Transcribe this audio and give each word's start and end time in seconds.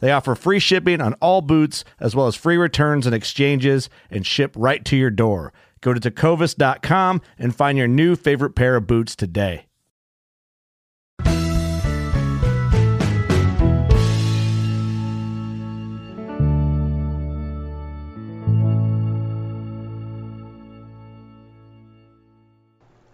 They 0.00 0.12
offer 0.12 0.34
free 0.34 0.58
shipping 0.60 1.00
on 1.00 1.14
all 1.14 1.42
boots, 1.42 1.84
as 1.98 2.14
well 2.14 2.26
as 2.26 2.36
free 2.36 2.56
returns 2.56 3.06
and 3.06 3.14
exchanges, 3.14 3.90
and 4.10 4.24
ship 4.24 4.54
right 4.56 4.84
to 4.84 4.96
your 4.96 5.10
door. 5.10 5.52
Go 5.80 5.92
to 5.94 6.00
tecovas.com 6.00 7.20
and 7.38 7.54
find 7.54 7.78
your 7.78 7.88
new 7.88 8.16
favorite 8.16 8.54
pair 8.54 8.76
of 8.76 8.86
boots 8.86 9.16
today. 9.16 9.64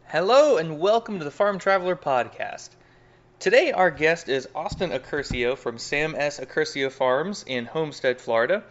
Hello 0.07 0.59
and 0.59 0.79
welcome 0.79 1.19
to 1.19 1.25
the 1.25 1.31
Farm 1.33 1.59
Traveler 1.59 1.97
Podcast. 1.97 2.71
Today, 3.45 3.73
our 3.73 3.91
guest 3.91 4.31
is 4.31 4.49
Austin 4.55 4.91
Accursio 4.91 5.59
from 5.59 5.77
Sam 5.77 6.15
S. 6.17 6.41
Accursio 6.41 6.91
Farms 6.91 7.45
in 7.47 7.67
Homestead, 7.67 8.19
Florida. 8.19 8.65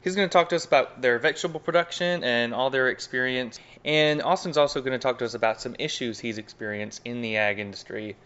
He's 0.00 0.16
going 0.16 0.28
to 0.28 0.32
talk 0.32 0.48
to 0.48 0.56
us 0.56 0.64
about 0.64 1.00
their 1.00 1.20
vegetable 1.20 1.60
production 1.60 2.24
and 2.24 2.52
all 2.52 2.70
their 2.70 2.88
experience. 2.88 3.60
And 3.84 4.20
Austin's 4.20 4.56
also 4.56 4.80
going 4.80 4.94
to 4.94 4.98
talk 4.98 5.20
to 5.20 5.26
us 5.26 5.34
about 5.34 5.60
some 5.60 5.76
issues 5.78 6.18
he's 6.18 6.38
experienced 6.38 7.02
in 7.04 7.20
the 7.20 7.36
ag 7.36 7.60
industry. 7.60 8.16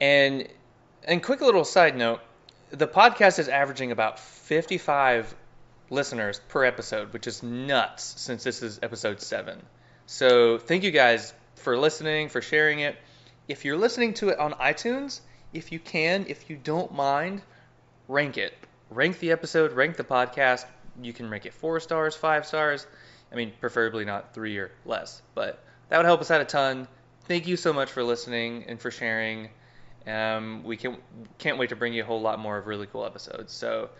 And 0.00 0.48
and 1.04 1.22
quick 1.22 1.42
little 1.42 1.64
side 1.64 1.98
note, 1.98 2.20
the 2.70 2.88
podcast 2.88 3.38
is 3.38 3.48
averaging 3.48 3.92
about 3.92 4.18
55 4.18 5.34
listeners 5.90 6.40
per 6.48 6.64
episode, 6.64 7.12
which 7.12 7.26
is 7.26 7.42
nuts 7.42 8.14
since 8.16 8.42
this 8.42 8.62
is 8.62 8.80
episode 8.82 9.20
7. 9.20 9.60
So, 10.06 10.56
thank 10.56 10.82
you 10.82 10.92
guys 10.92 11.34
for 11.56 11.76
listening, 11.76 12.30
for 12.30 12.40
sharing 12.40 12.80
it 12.80 12.96
if 13.48 13.64
you're 13.64 13.76
listening 13.76 14.14
to 14.14 14.28
it 14.30 14.38
on 14.38 14.52
iTunes, 14.54 15.20
if 15.52 15.70
you 15.70 15.78
can, 15.78 16.26
if 16.28 16.50
you 16.50 16.56
don't 16.56 16.92
mind, 16.92 17.42
rank 18.08 18.38
it. 18.38 18.54
Rank 18.90 19.18
the 19.18 19.32
episode, 19.32 19.72
rank 19.72 19.96
the 19.96 20.04
podcast. 20.04 20.66
You 21.00 21.12
can 21.12 21.30
rank 21.30 21.46
it 21.46 21.54
four 21.54 21.80
stars, 21.80 22.16
five 22.16 22.46
stars. 22.46 22.86
I 23.32 23.36
mean, 23.36 23.52
preferably 23.60 24.04
not 24.04 24.34
three 24.34 24.56
or 24.58 24.70
less, 24.84 25.22
but 25.34 25.62
that 25.88 25.96
would 25.96 26.06
help 26.06 26.20
us 26.20 26.30
out 26.30 26.40
a 26.40 26.44
ton. 26.44 26.88
Thank 27.26 27.46
you 27.46 27.56
so 27.56 27.72
much 27.72 27.90
for 27.90 28.02
listening 28.02 28.64
and 28.68 28.80
for 28.80 28.90
sharing. 28.90 29.50
Um, 30.06 30.62
we 30.64 30.76
can, 30.76 30.98
can't 31.38 31.58
wait 31.58 31.70
to 31.70 31.76
bring 31.76 31.92
you 31.92 32.02
a 32.02 32.06
whole 32.06 32.20
lot 32.20 32.38
more 32.38 32.56
of 32.56 32.66
really 32.66 32.86
cool 32.86 33.04
episodes. 33.04 33.52
So, 33.52 33.90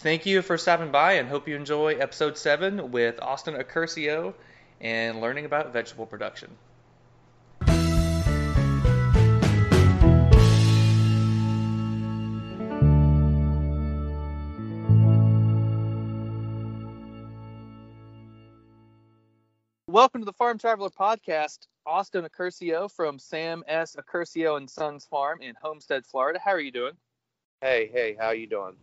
thank 0.00 0.26
you 0.26 0.42
for 0.42 0.58
stopping 0.58 0.90
by 0.90 1.12
and 1.12 1.28
hope 1.28 1.46
you 1.46 1.54
enjoy 1.54 1.94
episode 1.94 2.36
7 2.36 2.90
with 2.90 3.20
Austin 3.22 3.54
Accursio 3.54 4.34
and 4.80 5.20
learning 5.20 5.44
about 5.44 5.72
vegetable 5.72 6.06
production. 6.06 6.56
Welcome 19.94 20.22
to 20.22 20.24
the 20.24 20.32
Farm 20.32 20.58
Traveler 20.58 20.90
Podcast. 20.90 21.68
Austin 21.86 22.24
Accursio 22.24 22.90
from 22.90 23.16
Sam 23.16 23.62
S. 23.68 23.94
Accursio 23.94 24.56
and 24.56 24.68
Sons 24.68 25.04
Farm 25.04 25.40
in 25.40 25.54
Homestead, 25.62 26.04
Florida. 26.04 26.40
How 26.44 26.50
are 26.50 26.58
you 26.58 26.72
doing? 26.72 26.94
Hey, 27.60 27.88
hey, 27.92 28.16
how 28.18 28.32
you 28.32 28.48
doing? 28.48 28.74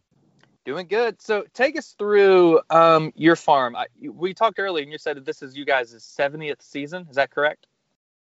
Doing 0.63 0.87
good. 0.87 1.21
So 1.21 1.43
take 1.53 1.77
us 1.77 1.95
through 1.99 2.61
um, 2.69 3.11
your 3.13 3.35
farm. 3.35 3.75
I, 3.75 3.87
we 4.01 4.33
talked 4.33 4.57
earlier, 4.57 4.83
and 4.83 4.91
you 4.93 4.97
said 4.97 5.17
that 5.17 5.25
this 5.25 5.41
is 5.41 5.57
you 5.57 5.65
guys' 5.65 5.93
70th 5.95 6.61
season. 6.61 7.05
Is 7.09 7.17
that 7.17 7.29
correct? 7.29 7.67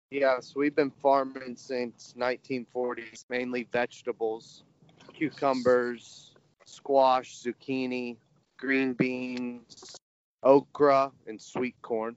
Yes, 0.09 0.55
we've 0.55 0.75
been 0.75 0.89
farming 0.89 1.57
since 1.57 2.15
1940s, 2.17 3.25
mainly 3.29 3.67
vegetables, 3.71 4.63
cucumbers, 5.13 6.31
squash, 6.65 7.37
zucchini, 7.37 8.17
green 8.57 8.93
beans, 8.93 9.95
okra, 10.41 11.11
and 11.27 11.39
sweet 11.39 11.75
corn 11.83 12.15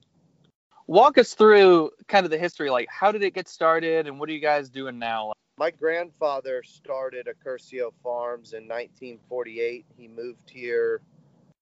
walk 0.87 1.17
us 1.17 1.33
through 1.33 1.91
kind 2.07 2.25
of 2.25 2.31
the 2.31 2.37
history. 2.37 2.69
Like, 2.69 2.87
how 2.89 3.11
did 3.11 3.23
it 3.23 3.33
get 3.33 3.47
started, 3.47 4.07
and 4.07 4.19
what 4.19 4.29
are 4.29 4.33
you 4.33 4.39
guys 4.39 4.69
doing 4.69 4.99
now? 4.99 5.33
My 5.57 5.71
grandfather 5.71 6.63
started 6.63 7.27
Accursio 7.27 7.91
Farms 8.01 8.53
in 8.53 8.63
1948. 8.63 9.85
He 9.95 10.07
moved 10.07 10.49
here 10.49 11.01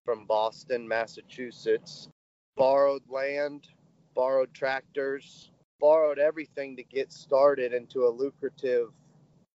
from 0.05 0.25
Boston, 0.25 0.87
Massachusetts. 0.87 2.07
Borrowed 2.55 3.03
land, 3.09 3.67
borrowed 4.13 4.53
tractors, 4.53 5.51
borrowed 5.79 6.19
everything 6.19 6.75
to 6.77 6.83
get 6.83 7.11
started 7.11 7.73
into 7.73 8.05
a 8.05 8.09
lucrative 8.09 8.91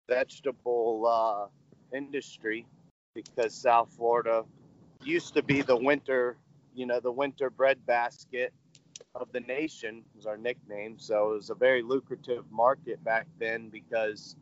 vegetable 0.08 1.06
uh, 1.06 1.96
industry 1.96 2.66
because 3.14 3.54
South 3.54 3.92
Florida 3.96 4.44
used 5.02 5.34
to 5.34 5.42
be 5.42 5.62
the 5.62 5.76
winter, 5.76 6.36
you 6.74 6.86
know, 6.86 7.00
the 7.00 7.12
winter 7.12 7.50
breadbasket 7.50 8.52
of 9.14 9.30
the 9.32 9.40
nation 9.40 10.02
was 10.14 10.26
our 10.26 10.36
nickname. 10.36 10.98
So 10.98 11.32
it 11.32 11.36
was 11.36 11.50
a 11.50 11.54
very 11.54 11.82
lucrative 11.82 12.44
market 12.50 13.02
back 13.04 13.26
then 13.38 13.68
because 13.68 14.36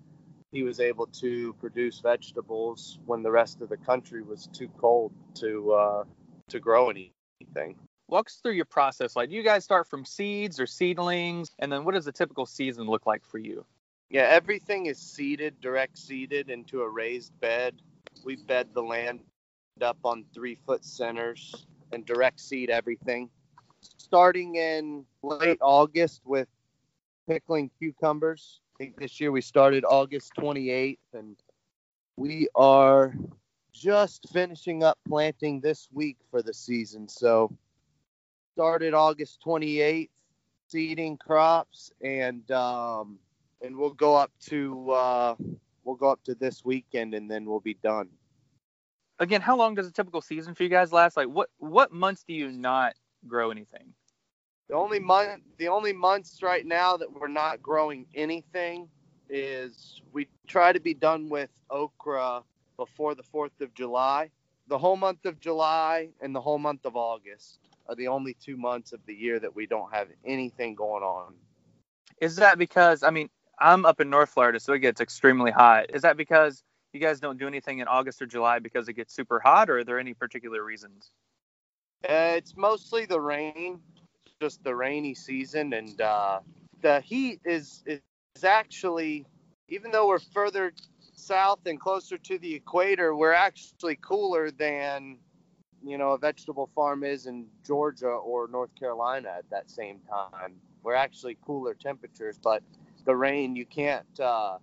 he 0.50 0.62
was 0.62 0.80
able 0.80 1.06
to 1.06 1.54
produce 1.54 2.00
vegetables 2.00 2.98
when 3.06 3.22
the 3.22 3.30
rest 3.30 3.60
of 3.60 3.68
the 3.68 3.76
country 3.76 4.22
was 4.22 4.48
too 4.48 4.68
cold 4.78 5.12
to 5.34 5.72
uh, 5.72 6.04
to 6.48 6.60
grow 6.60 6.90
anything. 6.90 7.76
Walk 8.08 8.26
us 8.26 8.40
through 8.42 8.52
your 8.52 8.66
process. 8.66 9.16
Like, 9.16 9.30
do 9.30 9.36
you 9.36 9.42
guys 9.42 9.64
start 9.64 9.88
from 9.88 10.04
seeds 10.04 10.60
or 10.60 10.66
seedlings, 10.66 11.50
and 11.58 11.72
then 11.72 11.84
what 11.84 11.94
does 11.94 12.06
a 12.06 12.12
typical 12.12 12.44
season 12.44 12.86
look 12.86 13.06
like 13.06 13.25
for 13.25 13.38
you? 13.38 13.64
Yeah, 14.10 14.25
everything 14.25 14.86
is 14.86 14.98
seeded, 14.98 15.58
direct 15.62 15.96
seeded 15.96 16.50
into 16.50 16.82
a 16.82 16.88
raised 16.88 17.38
bed. 17.40 17.80
We 18.25 18.36
bed 18.36 18.68
the 18.75 18.82
land 18.82 19.20
up 19.80 19.96
on 20.04 20.26
three 20.34 20.58
foot 20.66 20.84
centers 20.84 21.66
and 21.92 22.04
direct 22.04 22.38
seed 22.38 22.68
everything 22.68 23.30
starting 24.12 24.56
in 24.56 25.06
late 25.23 25.56
August 25.62 26.20
with 26.26 26.47
pickling 27.26 27.70
cucumbers. 27.79 28.61
I 28.76 28.85
think 28.85 28.99
this 28.99 29.19
year 29.19 29.32
we 29.32 29.41
started 29.41 29.87
August 29.88 30.35
28th, 30.38 30.99
and 31.14 31.35
we 32.19 32.47
are 32.55 33.14
just 33.73 34.29
finishing 34.31 34.82
up 34.82 34.99
planting 35.09 35.62
this 35.62 35.88
week 35.94 36.19
for 36.31 36.43
the 36.43 36.53
season. 36.53 37.09
So 37.09 37.56
started 38.53 38.93
August 38.93 39.43
28th, 39.47 40.11
seeding 40.69 41.17
crops, 41.17 41.91
and 42.03 42.50
um, 42.50 43.19
and 43.62 43.75
we'll 43.75 43.94
go 43.94 44.14
up 44.14 44.31
to 44.49 44.91
uh, 44.91 45.35
we'll 45.85 45.97
go 45.97 46.11
up 46.11 46.23
to 46.25 46.35
this 46.35 46.62
weekend, 46.67 47.14
and 47.14 47.31
then 47.31 47.47
we'll 47.47 47.61
be 47.61 47.79
done. 47.82 48.11
Again, 49.20 49.41
how 49.41 49.56
long 49.56 49.75
does 49.75 49.87
a 49.87 49.91
typical 49.91 50.20
season 50.20 50.55
for 50.55 50.64
you 50.64 50.69
guys 50.69 50.93
last? 50.93 51.17
Like, 51.17 51.29
what 51.29 51.49
what 51.56 51.94
months 51.94 52.25
do 52.29 52.35
you 52.35 52.53
not 52.53 52.93
grow 53.26 53.50
anything? 53.50 53.94
The 54.72 54.78
only 54.78 55.00
month, 55.00 55.42
the 55.58 55.69
only 55.69 55.92
months 55.92 56.42
right 56.42 56.64
now 56.64 56.96
that 56.96 57.12
we're 57.12 57.28
not 57.28 57.62
growing 57.62 58.06
anything 58.14 58.88
is 59.28 60.00
we 60.14 60.28
try 60.46 60.72
to 60.72 60.80
be 60.80 60.94
done 60.94 61.28
with 61.28 61.50
okra 61.69 62.42
before 62.78 63.14
the 63.14 63.22
4th 63.22 63.60
of 63.60 63.74
July. 63.74 64.30
The 64.69 64.78
whole 64.78 64.96
month 64.96 65.26
of 65.26 65.38
July 65.40 66.08
and 66.22 66.34
the 66.34 66.40
whole 66.40 66.56
month 66.56 66.86
of 66.86 66.96
August 66.96 67.58
are 67.86 67.94
the 67.94 68.08
only 68.08 68.32
two 68.32 68.56
months 68.56 68.94
of 68.94 69.00
the 69.04 69.12
year 69.12 69.38
that 69.40 69.54
we 69.54 69.66
don't 69.66 69.92
have 69.92 70.08
anything 70.24 70.75
going 70.75 71.02
on. 71.02 71.34
Is 72.22 72.36
that 72.36 72.56
because 72.56 73.02
I 73.02 73.10
mean 73.10 73.28
I'm 73.58 73.84
up 73.84 74.00
in 74.00 74.08
North 74.08 74.30
Florida, 74.30 74.58
so 74.58 74.72
it 74.72 74.78
gets 74.78 75.02
extremely 75.02 75.50
hot. 75.50 75.94
Is 75.94 76.00
that 76.00 76.16
because 76.16 76.64
you 76.94 77.00
guys 77.00 77.20
don't 77.20 77.38
do 77.38 77.46
anything 77.46 77.80
in 77.80 77.88
August 77.88 78.22
or 78.22 78.26
July 78.26 78.58
because 78.58 78.88
it 78.88 78.94
gets 78.94 79.14
super 79.14 79.38
hot, 79.38 79.68
or 79.68 79.80
are 79.80 79.84
there 79.84 79.98
any 79.98 80.14
particular 80.14 80.64
reasons? 80.64 81.10
Uh, 82.08 82.34
it's 82.36 82.56
mostly 82.56 83.04
the 83.04 83.20
rain, 83.20 83.78
just 84.42 84.64
the 84.64 84.74
rainy 84.74 85.14
season, 85.14 85.72
and 85.72 86.00
uh, 86.00 86.40
the 86.80 87.00
heat 87.02 87.40
is 87.44 87.84
is 87.86 88.00
actually, 88.42 89.24
even 89.68 89.92
though 89.92 90.08
we're 90.08 90.18
further 90.18 90.72
south 91.14 91.60
and 91.66 91.78
closer 91.78 92.18
to 92.18 92.40
the 92.40 92.52
equator, 92.52 93.14
we're 93.14 93.32
actually 93.32 93.96
cooler 94.02 94.50
than 94.50 95.16
you 95.80 95.96
know 95.96 96.10
a 96.10 96.18
vegetable 96.18 96.68
farm 96.74 97.04
is 97.04 97.26
in 97.26 97.46
Georgia 97.64 98.08
or 98.08 98.48
North 98.48 98.74
Carolina 98.76 99.28
at 99.28 99.48
that 99.50 99.70
same 99.70 100.00
time. 100.10 100.54
We're 100.82 100.96
actually 100.96 101.38
cooler 101.46 101.74
temperatures, 101.74 102.36
but 102.42 102.64
the 103.04 103.14
rain 103.14 103.54
you 103.54 103.64
can't 103.64 104.18
uh, 104.18 104.58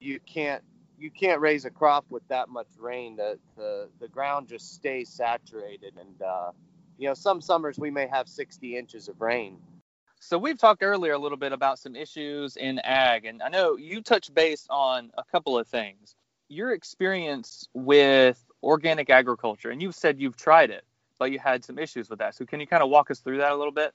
you 0.00 0.18
can't 0.26 0.64
you 0.98 1.12
can't 1.12 1.40
raise 1.40 1.64
a 1.64 1.70
crop 1.70 2.06
with 2.10 2.26
that 2.26 2.48
much 2.48 2.70
rain. 2.76 3.14
The 3.14 3.38
the, 3.56 3.88
the 4.00 4.08
ground 4.08 4.48
just 4.48 4.74
stays 4.74 5.10
saturated, 5.10 5.94
and 5.96 6.20
uh, 6.20 6.50
you 6.98 7.08
know 7.08 7.14
some 7.14 7.40
summers 7.40 7.78
we 7.78 7.90
may 7.90 8.06
have 8.06 8.28
60 8.28 8.76
inches 8.76 9.08
of 9.08 9.20
rain. 9.20 9.58
So 10.20 10.38
we've 10.38 10.58
talked 10.58 10.82
earlier 10.82 11.12
a 11.12 11.18
little 11.18 11.36
bit 11.36 11.52
about 11.52 11.78
some 11.78 11.94
issues 11.94 12.56
in 12.56 12.78
ag, 12.80 13.26
and 13.26 13.42
I 13.42 13.48
know 13.48 13.76
you 13.76 14.00
touched 14.02 14.34
base 14.34 14.66
on 14.70 15.10
a 15.18 15.24
couple 15.24 15.58
of 15.58 15.68
things. 15.68 16.14
Your 16.48 16.72
experience 16.72 17.68
with 17.74 18.42
organic 18.62 19.10
agriculture, 19.10 19.70
and 19.70 19.82
you've 19.82 19.94
said 19.94 20.20
you've 20.20 20.36
tried 20.36 20.70
it, 20.70 20.84
but 21.18 21.32
you 21.32 21.38
had 21.38 21.64
some 21.64 21.78
issues 21.78 22.08
with 22.08 22.18
that. 22.20 22.34
So 22.34 22.46
can 22.46 22.60
you 22.60 22.66
kind 22.66 22.82
of 22.82 22.88
walk 22.88 23.10
us 23.10 23.20
through 23.20 23.38
that 23.38 23.52
a 23.52 23.56
little 23.56 23.72
bit? 23.72 23.92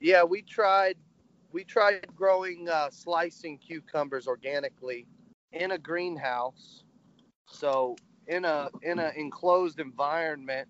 Yeah, 0.00 0.24
we 0.24 0.42
tried 0.42 0.96
we 1.52 1.64
tried 1.64 2.06
growing 2.14 2.68
uh, 2.68 2.90
slicing 2.90 3.58
cucumbers 3.58 4.26
organically 4.26 5.06
in 5.52 5.70
a 5.70 5.78
greenhouse. 5.78 6.84
So 7.46 7.96
in 8.26 8.44
a 8.44 8.68
in 8.82 8.98
an 8.98 9.12
enclosed 9.16 9.80
environment, 9.80 10.68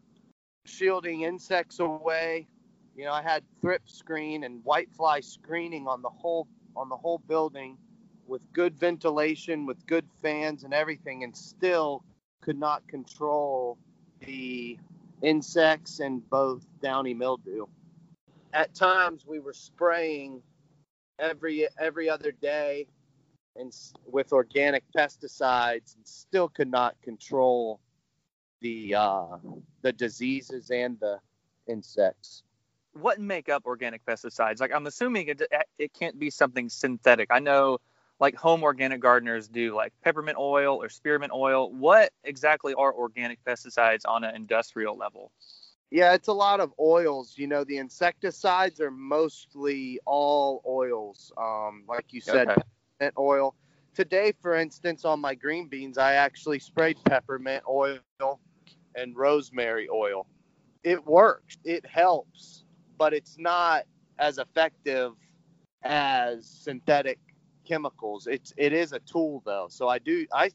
shielding 0.66 1.22
insects 1.22 1.80
away. 1.80 2.46
You 2.94 3.04
know, 3.04 3.12
I 3.12 3.22
had 3.22 3.42
thrip 3.60 3.88
screen 3.88 4.44
and 4.44 4.64
whitefly 4.64 5.22
screening 5.24 5.86
on 5.86 6.02
the 6.02 6.08
whole 6.08 6.48
on 6.76 6.88
the 6.88 6.96
whole 6.96 7.18
building 7.18 7.78
with 8.26 8.42
good 8.52 8.76
ventilation, 8.78 9.66
with 9.66 9.86
good 9.86 10.06
fans 10.22 10.64
and 10.64 10.74
everything, 10.74 11.24
and 11.24 11.36
still 11.36 12.02
could 12.42 12.58
not 12.58 12.86
control 12.88 13.78
the 14.20 14.78
insects 15.22 16.00
and 16.00 16.28
both 16.30 16.66
downy 16.82 17.14
mildew. 17.14 17.66
At 18.52 18.74
times 18.74 19.26
we 19.26 19.38
were 19.38 19.52
spraying 19.52 20.42
every 21.18 21.68
every 21.78 22.08
other 22.08 22.32
day 22.32 22.86
and 23.56 23.74
with 24.06 24.32
organic 24.32 24.84
pesticides 24.96 25.96
and 25.96 26.06
still 26.06 26.48
could 26.48 26.70
not 26.70 27.00
control 27.02 27.80
the 28.60 28.94
uh, 28.94 29.36
the 29.82 29.92
diseases 29.92 30.70
and 30.70 30.98
the 31.00 31.18
insects. 31.68 32.42
What 32.92 33.20
make 33.20 33.48
up 33.48 33.64
organic 33.66 34.04
pesticides? 34.04 34.60
Like 34.60 34.72
I'm 34.72 34.86
assuming 34.86 35.28
it 35.28 35.42
it 35.78 35.92
can't 35.92 36.18
be 36.18 36.30
something 36.30 36.68
synthetic. 36.68 37.28
I 37.30 37.40
know 37.40 37.78
like 38.18 38.34
home 38.34 38.62
organic 38.62 39.00
gardeners 39.00 39.48
do 39.48 39.74
like 39.74 39.92
peppermint 40.02 40.38
oil 40.38 40.82
or 40.82 40.88
spearmint 40.88 41.32
oil. 41.32 41.70
What 41.70 42.12
exactly 42.24 42.74
are 42.74 42.92
organic 42.92 43.44
pesticides 43.44 44.02
on 44.06 44.24
an 44.24 44.34
industrial 44.34 44.96
level? 44.96 45.32
Yeah, 45.90 46.14
it's 46.14 46.28
a 46.28 46.32
lot 46.32 46.60
of 46.60 46.72
oils. 46.80 47.34
You 47.36 47.46
know, 47.46 47.62
the 47.62 47.78
insecticides 47.78 48.80
are 48.80 48.90
mostly 48.90 50.00
all 50.04 50.62
oils. 50.66 51.32
Um, 51.36 51.84
like 51.88 52.12
you 52.12 52.20
said, 52.20 52.48
okay. 52.48 52.62
peppermint 52.98 53.14
oil. 53.18 53.54
Today, 53.96 54.34
for 54.42 54.56
instance, 54.56 55.06
on 55.06 55.20
my 55.20 55.34
green 55.34 55.68
beans, 55.68 55.96
I 55.96 56.16
actually 56.16 56.58
sprayed 56.58 56.98
peppermint 57.06 57.64
oil 57.66 57.98
and 58.94 59.16
rosemary 59.16 59.88
oil. 59.88 60.26
It 60.84 61.02
works. 61.06 61.56
It 61.64 61.86
helps, 61.86 62.64
but 62.98 63.14
it's 63.14 63.38
not 63.38 63.84
as 64.18 64.36
effective 64.36 65.12
as 65.82 66.46
synthetic 66.46 67.18
chemicals. 67.64 68.26
It's 68.26 68.52
it 68.58 68.74
is 68.74 68.92
a 68.92 68.98
tool 68.98 69.42
though. 69.46 69.68
So 69.70 69.88
I 69.88 69.98
do 69.98 70.26
I 70.30 70.50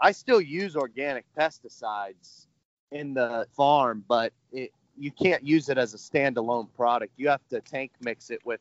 I 0.00 0.12
still 0.12 0.40
use 0.40 0.74
organic 0.74 1.26
pesticides 1.38 2.46
in 2.92 3.12
the 3.12 3.46
farm, 3.54 4.06
but 4.08 4.32
it, 4.52 4.72
you 4.96 5.10
can't 5.10 5.42
use 5.42 5.68
it 5.68 5.76
as 5.76 5.92
a 5.92 5.98
standalone 5.98 6.72
product. 6.74 7.12
You 7.18 7.28
have 7.28 7.46
to 7.50 7.60
tank 7.60 7.92
mix 8.00 8.30
it 8.30 8.40
with 8.46 8.60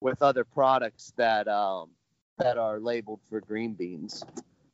with 0.00 0.20
other 0.20 0.44
products 0.44 1.14
that 1.16 1.48
um, 1.48 1.88
that 2.40 2.58
are 2.58 2.80
labeled 2.80 3.20
for 3.28 3.40
green 3.40 3.74
beans. 3.74 4.24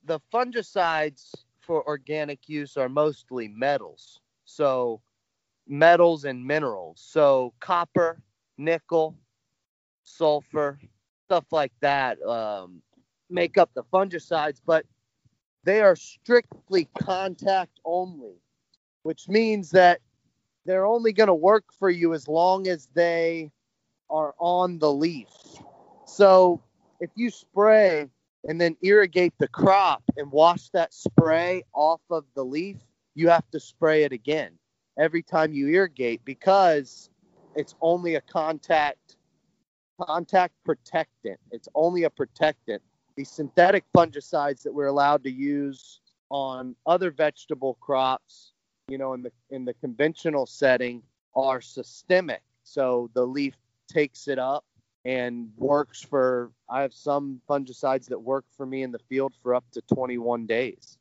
The 0.05 0.21
fungicides 0.33 1.35
for 1.61 1.87
organic 1.87 2.49
use 2.49 2.77
are 2.77 2.89
mostly 2.89 3.49
metals. 3.49 4.21
So 4.45 5.01
metals 5.67 6.25
and 6.25 6.45
minerals. 6.45 7.05
So 7.07 7.53
copper, 7.61 8.23
nickel, 8.57 9.17
sulfur, 10.05 10.79
stuff 11.27 11.45
like 11.51 11.73
that 11.81 12.23
um, 12.23 12.81
make 13.29 13.59
up 13.59 13.71
the 13.75 13.83
fungicides, 13.85 14.61
but 14.65 14.87
they 15.65 15.81
are 15.81 15.97
strictly 15.97 16.89
contact 16.99 17.81
only 17.85 18.37
which 19.07 19.29
means 19.29 19.71
that 19.71 20.01
they're 20.65 20.85
only 20.85 21.13
going 21.13 21.29
to 21.29 21.35
work 21.35 21.67
for 21.79 21.89
you 21.89 22.13
as 22.13 22.27
long 22.27 22.67
as 22.67 22.89
they 22.93 23.53
are 24.11 24.35
on 24.41 24.81
the 24.81 24.93
leaf. 24.93 25.29
So 26.09 26.61
if 27.01 27.11
you 27.15 27.31
spray 27.31 28.09
and 28.49 28.61
then 28.61 28.77
irrigate 28.83 29.35
the 29.39 29.49
crop 29.49 30.03
and 30.17 30.31
wash 30.31 30.69
that 30.71 30.95
spray 30.95 31.63
off 31.73 32.01
of 32.11 32.25
the 32.35 32.45
leaf, 32.45 32.77
you 33.15 33.29
have 33.29 33.49
to 33.51 33.61
spray 33.61 34.05
it 34.05 34.13
again 34.13 34.53
every 34.99 35.23
time 35.23 35.53
you 35.53 35.69
irrigate 35.69 36.25
because 36.25 37.11
it's 37.55 37.75
only 37.81 38.17
a 38.17 38.21
contact 38.21 39.17
contact 40.01 40.53
protectant. 40.65 41.41
It's 41.51 41.69
only 41.75 42.05
a 42.05 42.11
protectant. 42.11 42.83
The 43.17 43.25
synthetic 43.25 43.85
fungicides 43.97 44.63
that 44.63 44.75
we're 44.75 44.87
allowed 44.87 45.25
to 45.25 45.31
use 45.31 46.01
on 46.31 46.77
other 46.87 47.11
vegetable 47.11 47.75
crops 47.81 48.53
you 48.89 48.99
know, 48.99 49.15
in 49.15 49.23
the 49.23 49.33
in 49.51 49.65
the 49.65 49.75
conventional 49.75 50.47
setting 50.47 51.03
are 51.35 51.61
systemic. 51.61 52.43
So 52.63 53.11
the 53.15 53.25
leaf 53.25 53.55
takes 53.89 54.29
it 54.29 54.39
up 54.39 54.65
and 55.07 55.53
works 55.57 56.03
for 56.03 56.51
I 56.69 56.83
have 56.83 56.93
some 56.93 57.41
fungicides 57.49 58.07
that 58.09 58.19
work 58.19 58.45
for 58.57 58.67
me 58.67 58.83
in 58.83 58.91
the 58.91 58.99
field 58.99 59.35
for 59.41 59.55
up 59.55 59.65
to 59.73 59.81
21 59.83 60.47
days. 60.47 60.99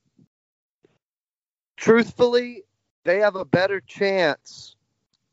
Truthfully, 1.76 2.64
they 3.04 3.18
have 3.18 3.36
a 3.36 3.44
better 3.44 3.82
chance 3.82 4.76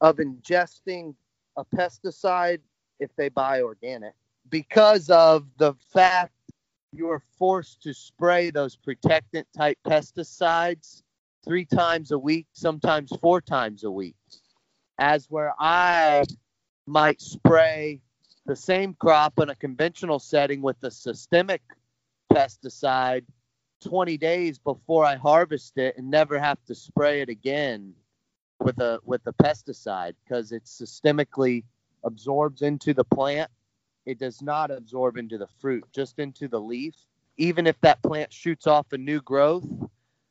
of 0.01 0.17
ingesting 0.17 1.15
a 1.59 1.65
pesticide 1.67 2.61
if 2.99 3.15
they 3.17 3.29
buy 3.29 3.61
organic 3.61 4.15
because 4.49 5.11
of 5.11 5.45
the 5.59 5.75
fact 5.93 6.33
you're 6.93 7.23
forced 7.37 7.83
to 7.83 7.93
spray 7.93 8.51
those 8.51 8.75
protectant 8.75 9.47
type 9.55 9.77
pesticides 9.87 11.03
three 11.45 11.67
times 11.67 12.11
a 12.11 12.19
week, 12.19 12.47
sometimes 12.55 13.13
four 13.21 13.43
times 13.43 13.85
a 13.85 13.91
week. 13.91 14.17
As 14.99 15.27
where 15.29 15.53
I 15.59 16.25
might 16.87 17.21
spray 17.21 18.01
the 18.47 18.57
same 18.57 18.95
crop 18.95 19.39
in 19.39 19.51
a 19.51 19.55
conventional 19.55 20.19
setting 20.19 20.63
with 20.63 20.83
a 20.83 20.91
systemic 20.91 21.63
pesticide 22.33 23.25
20 23.85 24.17
days 24.17 24.59
before 24.59 25.05
I 25.05 25.17
harvest 25.17 25.77
it 25.79 25.97
and 25.97 26.11
never 26.11 26.39
have 26.39 26.59
to 26.67 26.75
spray 26.75 27.21
it 27.21 27.29
again 27.29 27.95
with 28.61 28.81
a 28.81 29.01
with 29.05 29.23
a 29.27 29.33
pesticide 29.33 30.15
because 30.25 30.53
it 30.53 30.65
systemically 30.65 31.65
absorbs 32.05 32.63
into 32.63 32.95
the 32.95 33.05
plant. 33.05 33.51
It 34.07 34.19
does 34.19 34.43
not 34.43 34.71
absorb 34.71 35.17
into 35.17 35.39
the 35.39 35.49
fruit, 35.61 35.85
just 35.93 36.19
into 36.19 36.49
the 36.49 36.61
leaf. 36.61 36.95
Even 37.37 37.67
if 37.67 37.81
that 37.81 38.03
plant 38.03 38.33
shoots 38.33 38.67
off 38.67 38.93
a 38.93 38.99
new 38.99 39.21
growth, 39.21 39.67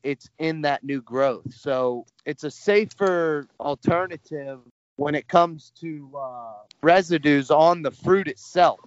it's 0.04 0.30
in 0.40 0.62
that 0.62 0.84
new 0.84 1.02
growth. 1.02 1.54
So 1.54 2.06
it's 2.26 2.44
a 2.44 2.52
safer 2.52 3.48
alternative 3.60 4.60
when 4.96 5.16
it 5.16 5.28
comes 5.28 5.72
to 5.82 6.12
uh, 6.18 6.54
residues 6.82 7.52
on 7.52 7.82
the 7.82 7.92
fruit 7.92 8.28
itself. 8.28 8.80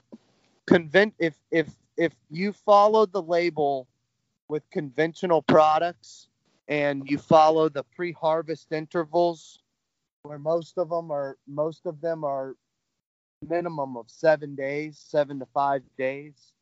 If 0.70 1.34
if 1.50 1.68
if 1.96 2.12
you 2.30 2.52
follow 2.52 3.06
the 3.06 3.23
label 3.23 3.87
with 4.49 4.68
conventional 4.70 5.42
products 5.42 6.28
and 6.68 7.02
you 7.08 7.18
follow 7.18 7.68
the 7.68 7.84
pre-harvest 7.96 8.73
intervals 8.73 9.61
where 10.23 10.38
most 10.38 10.78
of 10.78 10.88
them 10.88 11.11
are 11.11 11.37
most 11.46 11.87
of 11.87 12.00
them 12.00 12.25
are 12.25 12.56
minimum 13.49 13.96
of 13.96 14.08
seven 14.08 14.54
days, 14.54 14.99
seven 14.99 15.38
to 15.38 15.46
five 15.46 15.82
days, 15.99 16.52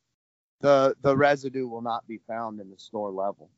the 0.59 0.95
the 1.01 1.15
residue 1.15 1.67
will 1.67 1.81
not 1.81 2.07
be 2.07 2.19
found 2.27 2.59
in 2.59 2.69
the 2.69 2.77
store 2.77 3.11
level. 3.11 3.49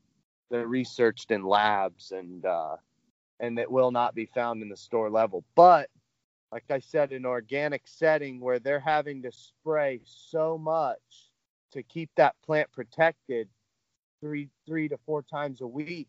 They're 0.50 0.68
researched 0.68 1.32
in 1.32 1.44
labs 1.44 2.12
and 2.12 2.46
uh, 2.46 2.77
and 3.39 3.60
it 3.60 3.70
will 3.70 3.92
not 3.92 4.15
be 4.15 4.25
found 4.25 4.62
in 4.62 4.70
the 4.70 4.77
store 4.77 5.10
level. 5.10 5.44
But 5.56 5.89
like 6.51 6.65
I 6.70 6.80
said, 6.80 7.12
in 7.12 7.25
organic 7.25 7.84
setting 7.86 8.39
where 8.39 8.60
they're 8.60 8.80
having 8.80 9.22
to 9.24 9.32
spray 9.32 10.01
so 10.06 10.58
much 10.58 11.32
to 11.72 11.84
keep 11.84 12.10
that 12.15 12.36
plant 12.46 12.72
protected 12.72 13.50
three 14.22 14.50
three 14.65 14.88
to 14.88 14.98
four 15.06 15.22
times 15.22 15.62
a 15.62 15.68
week, 15.68 16.08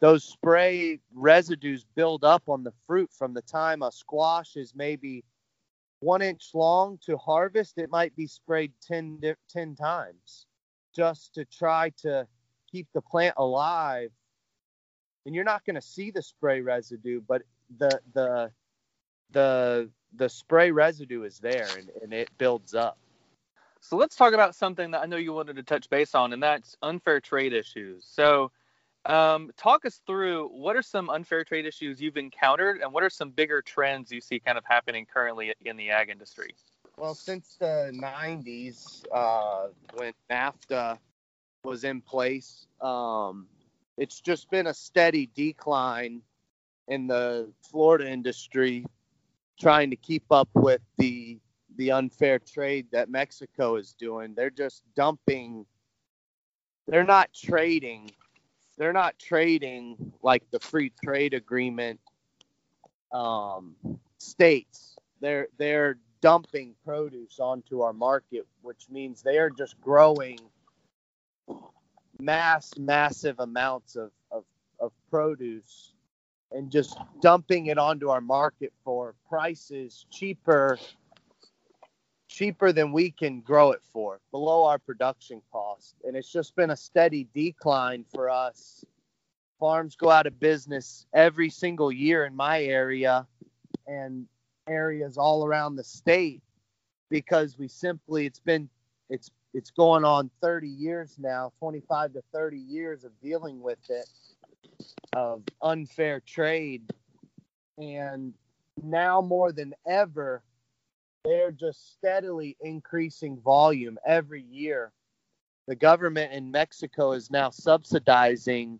those 0.00 0.24
spray 0.24 1.00
residues 1.14 1.84
build 1.94 2.24
up 2.24 2.42
on 2.48 2.62
the 2.62 2.72
fruit 2.86 3.10
from 3.12 3.32
the 3.32 3.42
time 3.42 3.82
a 3.82 3.90
squash 3.90 4.56
is 4.56 4.74
maybe 4.74 5.24
one 6.00 6.22
inch 6.22 6.50
long 6.54 6.98
to 7.06 7.16
harvest, 7.16 7.78
it 7.78 7.90
might 7.90 8.14
be 8.16 8.26
sprayed 8.26 8.72
10, 8.86 9.20
10 9.48 9.74
times 9.74 10.46
just 10.94 11.34
to 11.34 11.44
try 11.44 11.90
to 11.98 12.26
keep 12.70 12.86
the 12.92 13.00
plant 13.00 13.34
alive. 13.38 14.10
And 15.26 15.34
you're 15.34 15.44
not 15.44 15.66
going 15.66 15.74
to 15.74 15.82
see 15.82 16.10
the 16.10 16.22
spray 16.22 16.60
residue, 16.60 17.20
but 17.26 17.42
the 17.78 18.00
the 18.14 18.50
the 19.32 19.90
the 20.14 20.28
spray 20.28 20.70
residue 20.70 21.24
is 21.24 21.38
there 21.38 21.68
and, 21.76 21.90
and 22.02 22.12
it 22.14 22.30
builds 22.38 22.74
up. 22.74 22.96
So 23.80 23.96
let's 23.96 24.16
talk 24.16 24.32
about 24.32 24.54
something 24.54 24.92
that 24.92 25.02
I 25.02 25.06
know 25.06 25.16
you 25.16 25.32
wanted 25.32 25.56
to 25.56 25.62
touch 25.62 25.90
base 25.90 26.14
on, 26.14 26.32
and 26.32 26.42
that's 26.42 26.76
unfair 26.82 27.20
trade 27.20 27.52
issues. 27.52 28.06
So 28.08 28.50
um, 29.04 29.50
talk 29.56 29.84
us 29.84 30.00
through 30.06 30.48
what 30.48 30.76
are 30.76 30.82
some 30.82 31.08
unfair 31.10 31.44
trade 31.44 31.66
issues 31.66 32.00
you've 32.00 32.16
encountered, 32.16 32.80
and 32.80 32.92
what 32.92 33.02
are 33.02 33.10
some 33.10 33.30
bigger 33.30 33.62
trends 33.62 34.10
you 34.10 34.20
see 34.20 34.40
kind 34.40 34.58
of 34.58 34.64
happening 34.64 35.06
currently 35.06 35.52
in 35.64 35.76
the 35.76 35.90
ag 35.90 36.08
industry? 36.08 36.54
Well, 36.96 37.14
since 37.14 37.56
the 37.60 37.92
90s, 37.94 39.04
uh, 39.12 39.68
when 39.94 40.12
NAFTA 40.30 40.98
was 41.62 41.84
in 41.84 42.00
place, 42.00 42.66
um, 42.80 43.46
it's 43.96 44.20
just 44.20 44.50
been 44.50 44.66
a 44.66 44.74
steady 44.74 45.28
decline 45.34 46.22
in 46.88 47.06
the 47.06 47.50
Florida 47.62 48.08
industry, 48.08 48.84
trying 49.60 49.90
to 49.90 49.96
keep 49.96 50.24
up 50.30 50.48
with 50.54 50.80
the 50.98 51.38
the 51.76 51.90
unfair 51.90 52.38
trade 52.38 52.86
that 52.92 53.10
Mexico 53.10 53.76
is 53.76 53.92
doing. 53.98 54.34
They're 54.34 54.50
just 54.50 54.82
dumping. 54.94 55.66
They're 56.86 57.04
not 57.04 57.30
trading 57.34 58.10
they're 58.76 58.92
not 58.92 59.18
trading 59.18 60.12
like 60.22 60.42
the 60.50 60.60
free 60.60 60.92
trade 61.02 61.34
agreement 61.34 62.00
um, 63.12 63.74
states. 64.18 64.96
They're 65.20 65.48
they're 65.58 65.98
dumping 66.20 66.74
produce 66.84 67.38
onto 67.40 67.80
our 67.80 67.92
market, 67.92 68.46
which 68.62 68.86
means 68.90 69.22
they 69.22 69.38
are 69.38 69.50
just 69.50 69.80
growing 69.80 70.38
mass 72.20 72.72
massive 72.78 73.38
amounts 73.40 73.96
of, 73.96 74.10
of, 74.30 74.44
of 74.80 74.92
produce 75.10 75.92
and 76.52 76.70
just 76.70 76.96
dumping 77.20 77.66
it 77.66 77.78
onto 77.78 78.08
our 78.08 78.20
market 78.20 78.72
for 78.84 79.14
prices 79.28 80.06
cheaper 80.10 80.78
cheaper 82.36 82.70
than 82.70 82.92
we 82.92 83.10
can 83.10 83.40
grow 83.40 83.72
it 83.72 83.80
for, 83.92 84.20
below 84.30 84.64
our 84.64 84.78
production 84.78 85.40
cost. 85.50 85.94
And 86.04 86.14
it's 86.14 86.30
just 86.30 86.54
been 86.54 86.70
a 86.70 86.76
steady 86.76 87.26
decline 87.34 88.04
for 88.12 88.28
us. 88.28 88.84
Farms 89.58 89.96
go 89.96 90.10
out 90.10 90.26
of 90.26 90.38
business 90.38 91.06
every 91.14 91.48
single 91.48 91.90
year 91.90 92.26
in 92.26 92.36
my 92.36 92.62
area 92.62 93.26
and 93.86 94.26
areas 94.68 95.16
all 95.16 95.46
around 95.46 95.76
the 95.76 95.84
state 95.84 96.42
because 97.08 97.56
we 97.56 97.68
simply 97.68 98.26
it's 98.26 98.40
been 98.40 98.68
it's 99.08 99.30
it's 99.56 99.70
going 99.70 100.04
on 100.04 100.30
30 100.42 100.68
years 100.68 101.16
now, 101.18 101.50
25 101.60 102.12
to 102.12 102.22
30 102.34 102.58
years 102.58 103.04
of 103.04 103.12
dealing 103.22 103.62
with 103.62 103.78
it 103.88 104.06
of 105.14 105.42
unfair 105.62 106.20
trade 106.20 106.82
and 107.78 108.34
now 108.82 109.22
more 109.22 109.52
than 109.52 109.72
ever 109.88 110.42
they're 111.24 111.50
just 111.50 111.94
steadily 111.94 112.54
increasing 112.60 113.40
volume 113.40 113.98
every 114.06 114.42
year. 114.42 114.92
The 115.66 115.74
government 115.74 116.32
in 116.32 116.50
Mexico 116.50 117.12
is 117.12 117.30
now 117.30 117.48
subsidizing 117.48 118.78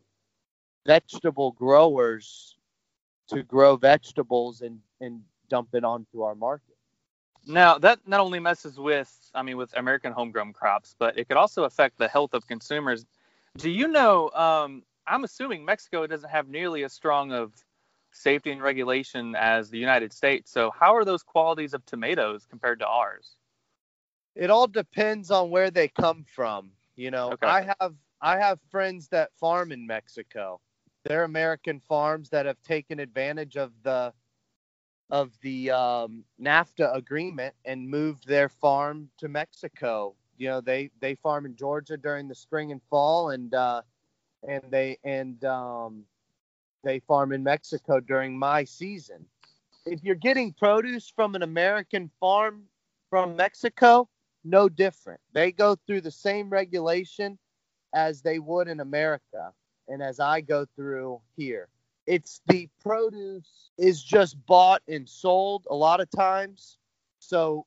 vegetable 0.86 1.52
growers 1.52 2.58
to 3.28 3.42
grow 3.42 3.76
vegetables 3.76 4.60
and, 4.60 4.78
and 5.00 5.22
dump 5.48 5.70
it 5.72 5.84
onto 5.84 6.20
our 6.20 6.34
market. 6.34 6.75
Now 7.46 7.78
that 7.78 8.00
not 8.06 8.20
only 8.20 8.40
messes 8.40 8.78
with, 8.78 9.30
I 9.34 9.42
mean, 9.42 9.56
with 9.56 9.76
American 9.76 10.12
homegrown 10.12 10.52
crops, 10.52 10.96
but 10.98 11.16
it 11.18 11.28
could 11.28 11.36
also 11.36 11.64
affect 11.64 11.96
the 11.98 12.08
health 12.08 12.34
of 12.34 12.46
consumers. 12.46 13.06
Do 13.56 13.70
you 13.70 13.88
know? 13.88 14.30
Um, 14.30 14.82
I'm 15.06 15.24
assuming 15.24 15.64
Mexico 15.64 16.06
doesn't 16.06 16.28
have 16.28 16.48
nearly 16.48 16.84
as 16.84 16.92
strong 16.92 17.32
of 17.32 17.52
safety 18.10 18.50
and 18.50 18.60
regulation 18.60 19.36
as 19.36 19.70
the 19.70 19.78
United 19.78 20.12
States. 20.12 20.50
So, 20.50 20.70
how 20.70 20.94
are 20.94 21.04
those 21.04 21.22
qualities 21.22 21.72
of 21.74 21.86
tomatoes 21.86 22.46
compared 22.48 22.80
to 22.80 22.86
ours? 22.86 23.36
It 24.34 24.50
all 24.50 24.66
depends 24.66 25.30
on 25.30 25.50
where 25.50 25.70
they 25.70 25.88
come 25.88 26.24
from. 26.28 26.72
You 26.96 27.10
know, 27.10 27.32
okay. 27.32 27.46
I 27.46 27.62
have 27.78 27.94
I 28.20 28.38
have 28.38 28.58
friends 28.70 29.08
that 29.08 29.30
farm 29.38 29.70
in 29.70 29.86
Mexico. 29.86 30.60
They're 31.04 31.24
American 31.24 31.80
farms 31.80 32.30
that 32.30 32.46
have 32.46 32.60
taken 32.62 32.98
advantage 32.98 33.56
of 33.56 33.70
the 33.84 34.12
of 35.10 35.32
the 35.40 35.70
um, 35.70 36.24
NAFTA 36.40 36.94
agreement 36.94 37.54
and 37.64 37.88
moved 37.88 38.26
their 38.26 38.48
farm 38.48 39.08
to 39.18 39.28
Mexico. 39.28 40.14
You 40.36 40.48
know, 40.48 40.60
they 40.60 40.90
they 41.00 41.14
farm 41.14 41.46
in 41.46 41.56
Georgia 41.56 41.96
during 41.96 42.28
the 42.28 42.34
spring 42.34 42.72
and 42.72 42.80
fall, 42.90 43.30
and 43.30 43.54
uh, 43.54 43.82
and 44.46 44.62
they 44.70 44.98
and 45.04 45.42
um, 45.44 46.04
they 46.84 47.00
farm 47.00 47.32
in 47.32 47.42
Mexico 47.42 48.00
during 48.00 48.38
my 48.38 48.64
season. 48.64 49.24
If 49.86 50.02
you're 50.02 50.16
getting 50.16 50.52
produce 50.52 51.08
from 51.08 51.34
an 51.34 51.42
American 51.42 52.10
farm 52.20 52.64
from 53.08 53.36
Mexico, 53.36 54.08
no 54.44 54.68
different. 54.68 55.20
They 55.32 55.52
go 55.52 55.76
through 55.86 56.02
the 56.02 56.10
same 56.10 56.50
regulation 56.50 57.38
as 57.94 58.20
they 58.22 58.38
would 58.38 58.68
in 58.68 58.80
America 58.80 59.52
and 59.88 60.02
as 60.02 60.20
I 60.20 60.40
go 60.40 60.66
through 60.76 61.20
here. 61.36 61.68
It's 62.06 62.40
the 62.46 62.68
produce 62.82 63.70
is 63.78 64.02
just 64.02 64.36
bought 64.46 64.82
and 64.88 65.08
sold 65.08 65.66
a 65.70 65.74
lot 65.74 66.00
of 66.00 66.10
times. 66.10 66.78
So 67.18 67.66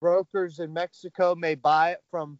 brokers 0.00 0.58
in 0.58 0.72
Mexico 0.72 1.34
may 1.34 1.54
buy 1.54 1.92
it 1.92 2.02
from 2.10 2.38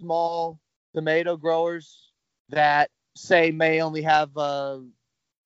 small 0.00 0.60
tomato 0.94 1.36
growers 1.36 2.12
that 2.48 2.90
say 3.14 3.50
may 3.50 3.80
only 3.80 4.02
have 4.02 4.30
a 4.36 4.82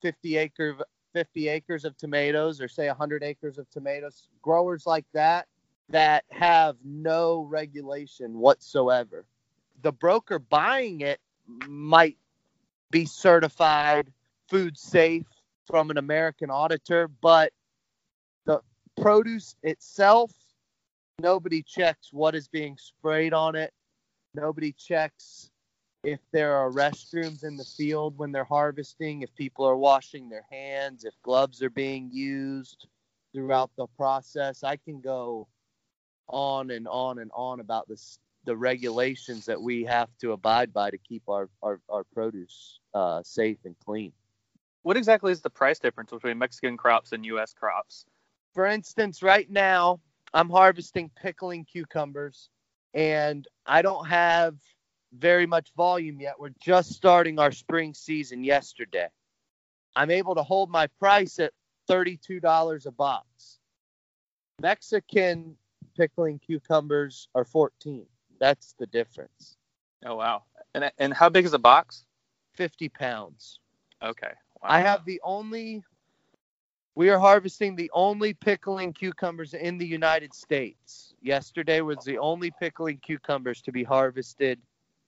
50 0.03 0.37
acre 0.37 0.77
50 1.13 1.49
acres 1.49 1.85
of 1.85 1.97
tomatoes 1.97 2.61
or 2.61 2.69
say 2.69 2.87
100 2.87 3.23
acres 3.23 3.59
of 3.59 3.69
tomatoes 3.71 4.29
growers 4.43 4.87
like 4.87 5.07
that 5.13 5.47
that 5.89 6.25
have 6.31 6.77
no 6.85 7.43
regulation 7.43 8.39
whatsoever 8.39 9.25
the 9.83 9.93
broker 9.93 10.39
buying 10.39 11.01
it 11.01 11.21
might 11.67 12.17
be 12.91 13.07
certified 13.07 14.13
food 14.51 14.77
safe 14.77 15.27
from 15.67 15.91
an 15.91 15.97
american 15.97 16.51
auditor 16.51 17.09
but 17.09 17.53
the 18.47 18.61
produce 19.01 19.55
itself 19.63 20.33
nobody 21.19 21.63
checks 21.63 22.13
what 22.13 22.35
is 22.35 22.49
being 22.49 22.77
sprayed 22.79 23.33
on 23.33 23.55
it 23.55 23.73
nobody 24.35 24.73
checks 24.73 25.51
if 26.03 26.21
there 26.33 26.55
are 26.55 26.71
restrooms 26.71 27.45
in 27.45 27.57
the 27.57 27.65
field 27.65 28.17
when 28.17 28.33
they're 28.33 28.45
harvesting, 28.45 29.23
if 29.23 29.35
people 29.35 29.67
are 29.67 29.77
washing 29.77 30.29
their 30.29 30.47
hands, 30.51 31.05
if 31.05 31.15
gloves 31.23 31.63
are 31.63 31.71
being 31.71 32.09
used 32.11 32.87
throughout 33.35 33.71
the 33.77 33.87
process. 33.97 34.65
I 34.65 34.77
can 34.77 35.01
go 35.01 35.47
on 36.29 36.71
and 36.71 36.89
on 36.89 37.19
and 37.19 37.31
on 37.35 37.61
about 37.61 37.89
this 37.89 38.19
the 38.47 38.57
regulations 38.57 39.45
that 39.45 39.61
we 39.61 39.85
have 39.85 40.09
to 40.19 40.33
abide 40.33 40.73
by 40.73 40.91
to 40.91 40.97
keep 40.99 41.23
our 41.29 41.51
our, 41.63 41.81
our 41.91 42.05
produce 42.05 42.81
uh, 42.95 43.23
safe 43.23 43.59
and 43.65 43.77
clean. 43.85 44.13
What 44.83 44.97
exactly 44.97 45.33
is 45.33 45.41
the 45.41 45.51
price 45.51 45.79
difference 45.79 46.11
between 46.11 46.39
Mexican 46.39 46.77
crops 46.77 47.13
and 47.13 47.25
U.S. 47.27 47.53
crops? 47.53 48.07
For 48.55 48.67
instance, 48.67 49.23
right 49.23 49.49
now 49.51 50.01
I'm 50.33 50.49
harvesting 50.49 51.11
pickling 51.21 51.65
cucumbers, 51.65 52.49
and 52.95 53.47
I 53.67 53.83
don't 53.83 54.07
have 54.07 54.57
very 55.13 55.47
much 55.47 55.73
volume 55.77 56.21
yet. 56.21 56.39
We're 56.39 56.55
just 56.61 56.93
starting 56.93 57.39
our 57.39 57.53
spring 57.53 57.95
season 57.95 58.45
yesterday. 58.45 59.09
I'm 59.97 60.11
able 60.11 60.35
to 60.37 60.43
hold 60.43 60.71
my 60.71 60.87
price 60.99 61.39
at 61.39 61.53
$32 61.89 62.87
a 62.87 62.91
box. 62.93 63.59
Mexican 64.61 65.57
pickling 65.97 66.39
cucumbers 66.39 67.29
are 67.35 67.45
14. 67.45 68.07
That's 68.39 68.75
the 68.79 68.87
difference. 68.87 69.57
Oh 70.05 70.15
wow. 70.15 70.45
And 70.75 70.91
and 70.99 71.13
how 71.13 71.29
big 71.29 71.45
is 71.45 71.53
a 71.53 71.59
box? 71.59 72.05
50 72.55 72.89
pounds. 72.91 73.61
Okay. 74.03 74.33
I 74.63 74.81
have 74.81 75.05
the 75.05 75.21
only 75.25 75.85
We 76.97 77.11
are 77.11 77.19
harvesting 77.19 77.77
the 77.77 77.91
only 77.95 78.35
pickling 78.35 78.93
cucumbers 78.93 79.55
in 79.55 79.79
the 79.79 79.87
United 79.87 80.35
States. 80.35 81.15
Yesterday 81.23 81.81
was 81.83 82.01
the 82.05 82.19
only 82.19 82.53
pickling 82.53 82.99
cucumbers 82.99 83.63
to 83.63 83.73
be 83.73 83.85
harvested 83.85 84.61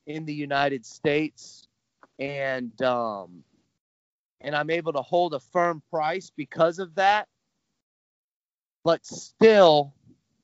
in 0.08 0.24
the 0.26 0.34
United 0.34 0.86
States, 0.86 1.68
and 2.18 2.80
um, 2.82 3.44
and 4.40 4.56
I'm 4.56 4.70
able 4.70 4.94
to 4.94 5.02
hold 5.02 5.34
a 5.34 5.40
firm 5.40 5.82
price 5.90 6.32
because 6.36 6.80
of 6.80 6.94
that. 6.96 7.28
But 8.84 9.06
still, 9.06 9.94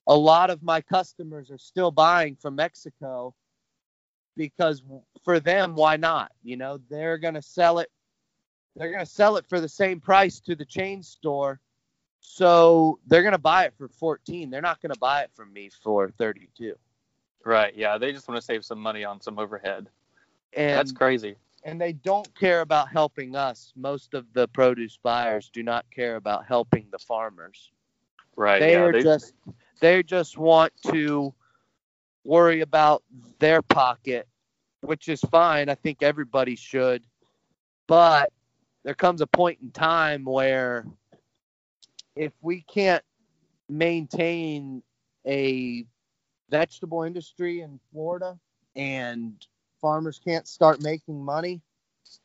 a 0.08 0.16
lot 0.16 0.50
of 0.50 0.62
my 0.62 0.80
customers 0.82 1.50
are 1.50 1.58
still 1.58 1.90
buying 1.92 2.36
from 2.36 2.56
Mexico 2.56 3.34
because 4.36 4.82
for 5.24 5.40
them, 5.40 5.76
why 5.76 5.96
not? 5.96 6.32
You 6.44 6.56
know, 6.58 6.80
they're 6.90 7.18
gonna 7.18 7.42
sell 7.42 7.80
it. 7.80 7.90
They're 8.78 8.92
gonna 8.92 9.06
sell 9.06 9.36
it 9.36 9.46
for 9.48 9.60
the 9.60 9.68
same 9.68 10.00
price 10.00 10.40
to 10.40 10.54
the 10.54 10.64
chain 10.64 11.02
store, 11.02 11.60
so 12.20 12.98
they're 13.06 13.22
gonna 13.24 13.36
buy 13.38 13.64
it 13.64 13.74
for 13.76 13.88
14. 13.88 14.50
They're 14.50 14.62
not 14.62 14.80
gonna 14.80 14.96
buy 15.00 15.22
it 15.22 15.30
from 15.34 15.52
me 15.52 15.68
for 15.82 16.10
32. 16.10 16.74
Right. 17.44 17.74
Yeah. 17.76 17.98
They 17.98 18.12
just 18.12 18.28
want 18.28 18.38
to 18.40 18.44
save 18.44 18.64
some 18.64 18.78
money 18.80 19.04
on 19.04 19.20
some 19.20 19.38
overhead. 19.38 19.88
And 20.54 20.78
That's 20.78 20.92
crazy. 20.92 21.36
and 21.64 21.80
they 21.80 21.92
don't 21.92 22.32
care 22.34 22.60
about 22.60 22.88
helping 22.88 23.34
us. 23.36 23.72
Most 23.76 24.14
of 24.14 24.32
the 24.32 24.46
produce 24.48 24.98
buyers 25.02 25.50
do 25.52 25.62
not 25.62 25.84
care 25.90 26.16
about 26.16 26.46
helping 26.46 26.86
the 26.90 26.98
farmers. 26.98 27.70
Right. 28.36 28.60
They 28.60 28.72
yeah. 28.72 28.80
are 28.82 28.92
they- 28.92 29.02
just 29.02 29.34
they 29.80 30.02
just 30.02 30.36
want 30.38 30.72
to 30.88 31.32
worry 32.24 32.60
about 32.60 33.02
their 33.38 33.62
pocket, 33.62 34.28
which 34.80 35.08
is 35.08 35.20
fine. 35.30 35.68
I 35.68 35.74
think 35.74 36.02
everybody 36.02 36.56
should. 36.56 37.04
But 37.86 38.32
there 38.84 38.94
comes 38.94 39.20
a 39.20 39.26
point 39.26 39.58
in 39.62 39.70
time 39.70 40.24
where 40.24 40.86
if 42.16 42.32
we 42.40 42.62
can't 42.62 43.04
maintain 43.68 44.82
a 45.26 45.84
vegetable 46.50 47.02
industry 47.02 47.60
in 47.60 47.78
Florida 47.92 48.38
and 48.76 49.46
farmers 49.80 50.20
can't 50.24 50.48
start 50.48 50.82
making 50.82 51.22
money, 51.22 51.60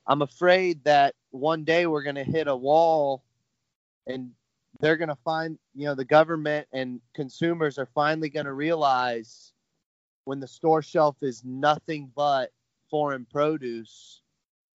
I'm 0.07 0.21
afraid 0.21 0.83
that 0.85 1.15
one 1.31 1.63
day 1.63 1.85
we're 1.85 2.03
going 2.03 2.15
to 2.15 2.23
hit 2.23 2.47
a 2.47 2.55
wall 2.55 3.23
and 4.07 4.31
they're 4.79 4.97
going 4.97 5.09
to 5.09 5.17
find, 5.23 5.57
you 5.75 5.85
know, 5.85 5.95
the 5.95 6.05
government 6.05 6.67
and 6.73 6.99
consumers 7.13 7.77
are 7.77 7.87
finally 7.93 8.29
going 8.29 8.45
to 8.45 8.53
realize 8.53 9.53
when 10.25 10.39
the 10.39 10.47
store 10.47 10.81
shelf 10.81 11.17
is 11.21 11.43
nothing 11.43 12.11
but 12.15 12.51
foreign 12.89 13.25
produce 13.25 14.21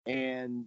and 0.05 0.65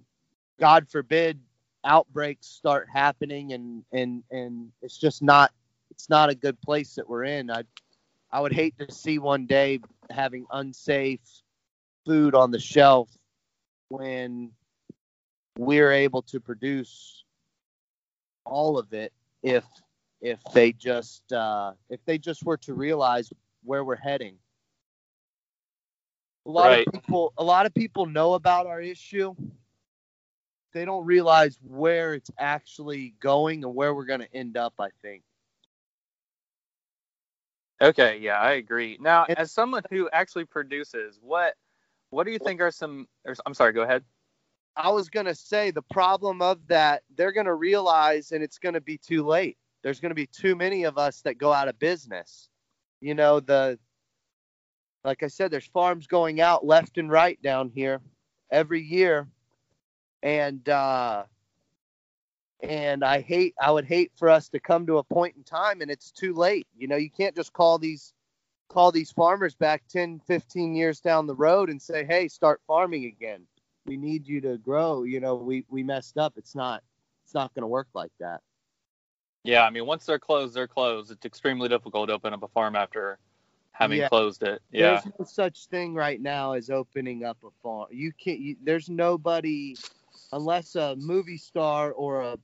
God 0.60 0.88
forbid 0.90 1.40
outbreaks 1.84 2.46
start 2.46 2.88
happening 2.92 3.52
and 3.54 3.84
and 3.92 4.22
and 4.30 4.70
it's 4.82 4.98
just 4.98 5.22
not 5.22 5.52
it's 5.90 6.10
not 6.10 6.30
a 6.30 6.34
good 6.34 6.60
place 6.62 6.94
that 6.96 7.08
we're 7.08 7.24
in. 7.24 7.50
I 7.50 7.64
I 8.32 8.40
would 8.40 8.52
hate 8.52 8.76
to 8.78 8.92
see 8.92 9.18
one 9.18 9.46
day 9.46 9.80
having 10.10 10.46
unsafe 10.52 11.20
food 12.06 12.34
on 12.34 12.50
the 12.52 12.60
shelf 12.60 13.10
when 13.88 14.52
we're 15.58 15.92
able 15.92 16.22
to 16.22 16.40
produce 16.40 17.24
all 18.44 18.78
of 18.78 18.92
it 18.92 19.12
if 19.42 19.64
if 20.20 20.40
they 20.54 20.72
just 20.72 21.32
uh, 21.32 21.72
if 21.90 22.04
they 22.04 22.18
just 22.18 22.44
were 22.44 22.58
to 22.58 22.74
realize 22.74 23.32
where 23.64 23.84
we're 23.84 23.96
heading. 23.96 24.36
A 26.46 26.50
lot 26.50 26.72
Right. 26.72 26.86
of 26.86 26.92
people 26.92 27.32
a 27.38 27.44
lot 27.44 27.66
of 27.66 27.74
people 27.74 28.06
know 28.06 28.34
about 28.34 28.66
our 28.66 28.80
issue. 28.80 29.34
They 30.72 30.84
don't 30.84 31.04
realize 31.04 31.58
where 31.62 32.14
it's 32.14 32.30
actually 32.38 33.14
going 33.20 33.64
and 33.64 33.74
where 33.74 33.94
we're 33.94 34.04
going 34.04 34.20
to 34.20 34.34
end 34.34 34.56
up, 34.56 34.74
I 34.78 34.88
think. 35.02 35.22
Okay, 37.82 38.18
yeah, 38.18 38.38
I 38.38 38.52
agree. 38.52 38.98
Now, 39.00 39.24
And- 39.28 39.38
as 39.38 39.52
someone 39.52 39.82
who 39.90 40.08
actually 40.12 40.44
produces, 40.44 41.18
what 41.22 41.54
what 42.10 42.24
do 42.24 42.32
you 42.32 42.38
think 42.38 42.60
are 42.60 42.70
some? 42.72 43.06
Or, 43.24 43.34
I'm 43.46 43.54
sorry, 43.54 43.72
go 43.72 43.82
ahead. 43.82 44.04
I 44.76 44.90
was 44.90 45.08
going 45.08 45.26
to 45.26 45.34
say 45.34 45.70
the 45.70 45.82
problem 45.82 46.42
of 46.42 46.66
that, 46.68 47.02
they're 47.16 47.32
going 47.32 47.46
to 47.46 47.54
realize 47.54 48.32
and 48.32 48.42
it's 48.42 48.58
going 48.58 48.74
to 48.74 48.80
be 48.80 48.98
too 48.98 49.24
late. 49.24 49.56
There's 49.82 50.00
going 50.00 50.10
to 50.10 50.14
be 50.16 50.26
too 50.26 50.56
many 50.56 50.84
of 50.84 50.98
us 50.98 51.22
that 51.22 51.38
go 51.38 51.52
out 51.52 51.68
of 51.68 51.78
business. 51.78 52.48
You 53.00 53.14
know, 53.14 53.40
the 53.40 53.78
like 55.04 55.22
I 55.22 55.28
said 55.28 55.50
there's 55.50 55.66
farms 55.66 56.06
going 56.06 56.40
out 56.40 56.66
left 56.66 56.98
and 56.98 57.10
right 57.10 57.40
down 57.42 57.70
here 57.70 58.00
every 58.50 58.82
year. 58.82 59.26
And 60.22 60.68
uh 60.68 61.24
and 62.62 63.04
I 63.04 63.20
hate 63.20 63.54
I 63.60 63.70
would 63.70 63.86
hate 63.86 64.12
for 64.16 64.28
us 64.28 64.48
to 64.50 64.60
come 64.60 64.86
to 64.86 64.98
a 64.98 65.04
point 65.04 65.36
in 65.36 65.44
time 65.44 65.80
and 65.80 65.90
it's 65.90 66.10
too 66.10 66.34
late. 66.34 66.66
You 66.76 66.88
know, 66.88 66.96
you 66.96 67.10
can't 67.10 67.34
just 67.36 67.52
call 67.52 67.78
these 67.78 68.12
call 68.68 68.92
these 68.92 69.10
farmers 69.10 69.54
back 69.54 69.82
10, 69.88 70.20
15 70.26 70.74
years 70.74 71.00
down 71.00 71.26
the 71.26 71.34
road 71.34 71.70
and 71.70 71.80
say, 71.82 72.04
"Hey, 72.04 72.28
start 72.28 72.60
farming 72.66 73.06
again." 73.06 73.46
we 73.86 73.96
need 73.96 74.26
you 74.26 74.40
to 74.40 74.56
grow 74.58 75.02
you 75.02 75.20
know 75.20 75.34
we 75.34 75.64
we 75.68 75.82
messed 75.82 76.18
up 76.18 76.34
it's 76.36 76.54
not 76.54 76.82
it's 77.24 77.34
not 77.34 77.52
going 77.54 77.62
to 77.62 77.68
work 77.68 77.88
like 77.94 78.12
that 78.20 78.40
Yeah, 79.42 79.64
I 79.64 79.70
mean, 79.70 79.86
once 79.86 80.04
they're 80.04 80.18
closed, 80.18 80.54
they're 80.54 80.68
closed. 80.68 81.10
It's 81.10 81.24
extremely 81.24 81.68
difficult 81.68 82.08
to 82.08 82.14
open 82.14 82.34
up 82.34 82.42
a 82.42 82.48
farm 82.48 82.76
after 82.76 83.18
having 83.72 83.98
Yeah. 83.98 84.08
closed 84.08 84.42
it. 84.42 84.60
Yeah, 84.70 85.00
there's 85.02 85.06
no 85.18 85.24
such 85.24 85.66
thing 85.66 85.94
right 85.94 86.20
now 86.20 86.52
as 86.52 86.68
opening 86.68 87.24
up 87.24 87.38
a 87.42 87.50
farm 87.62 87.88
you 87.90 88.12
can't 88.12 88.38
you, 88.38 88.56
there's 88.62 88.88
nobody 88.90 89.74
unless 90.32 90.74
a 90.76 90.96
movie 90.96 91.38
star 91.38 91.92
or 91.92 92.22
a 92.22 92.38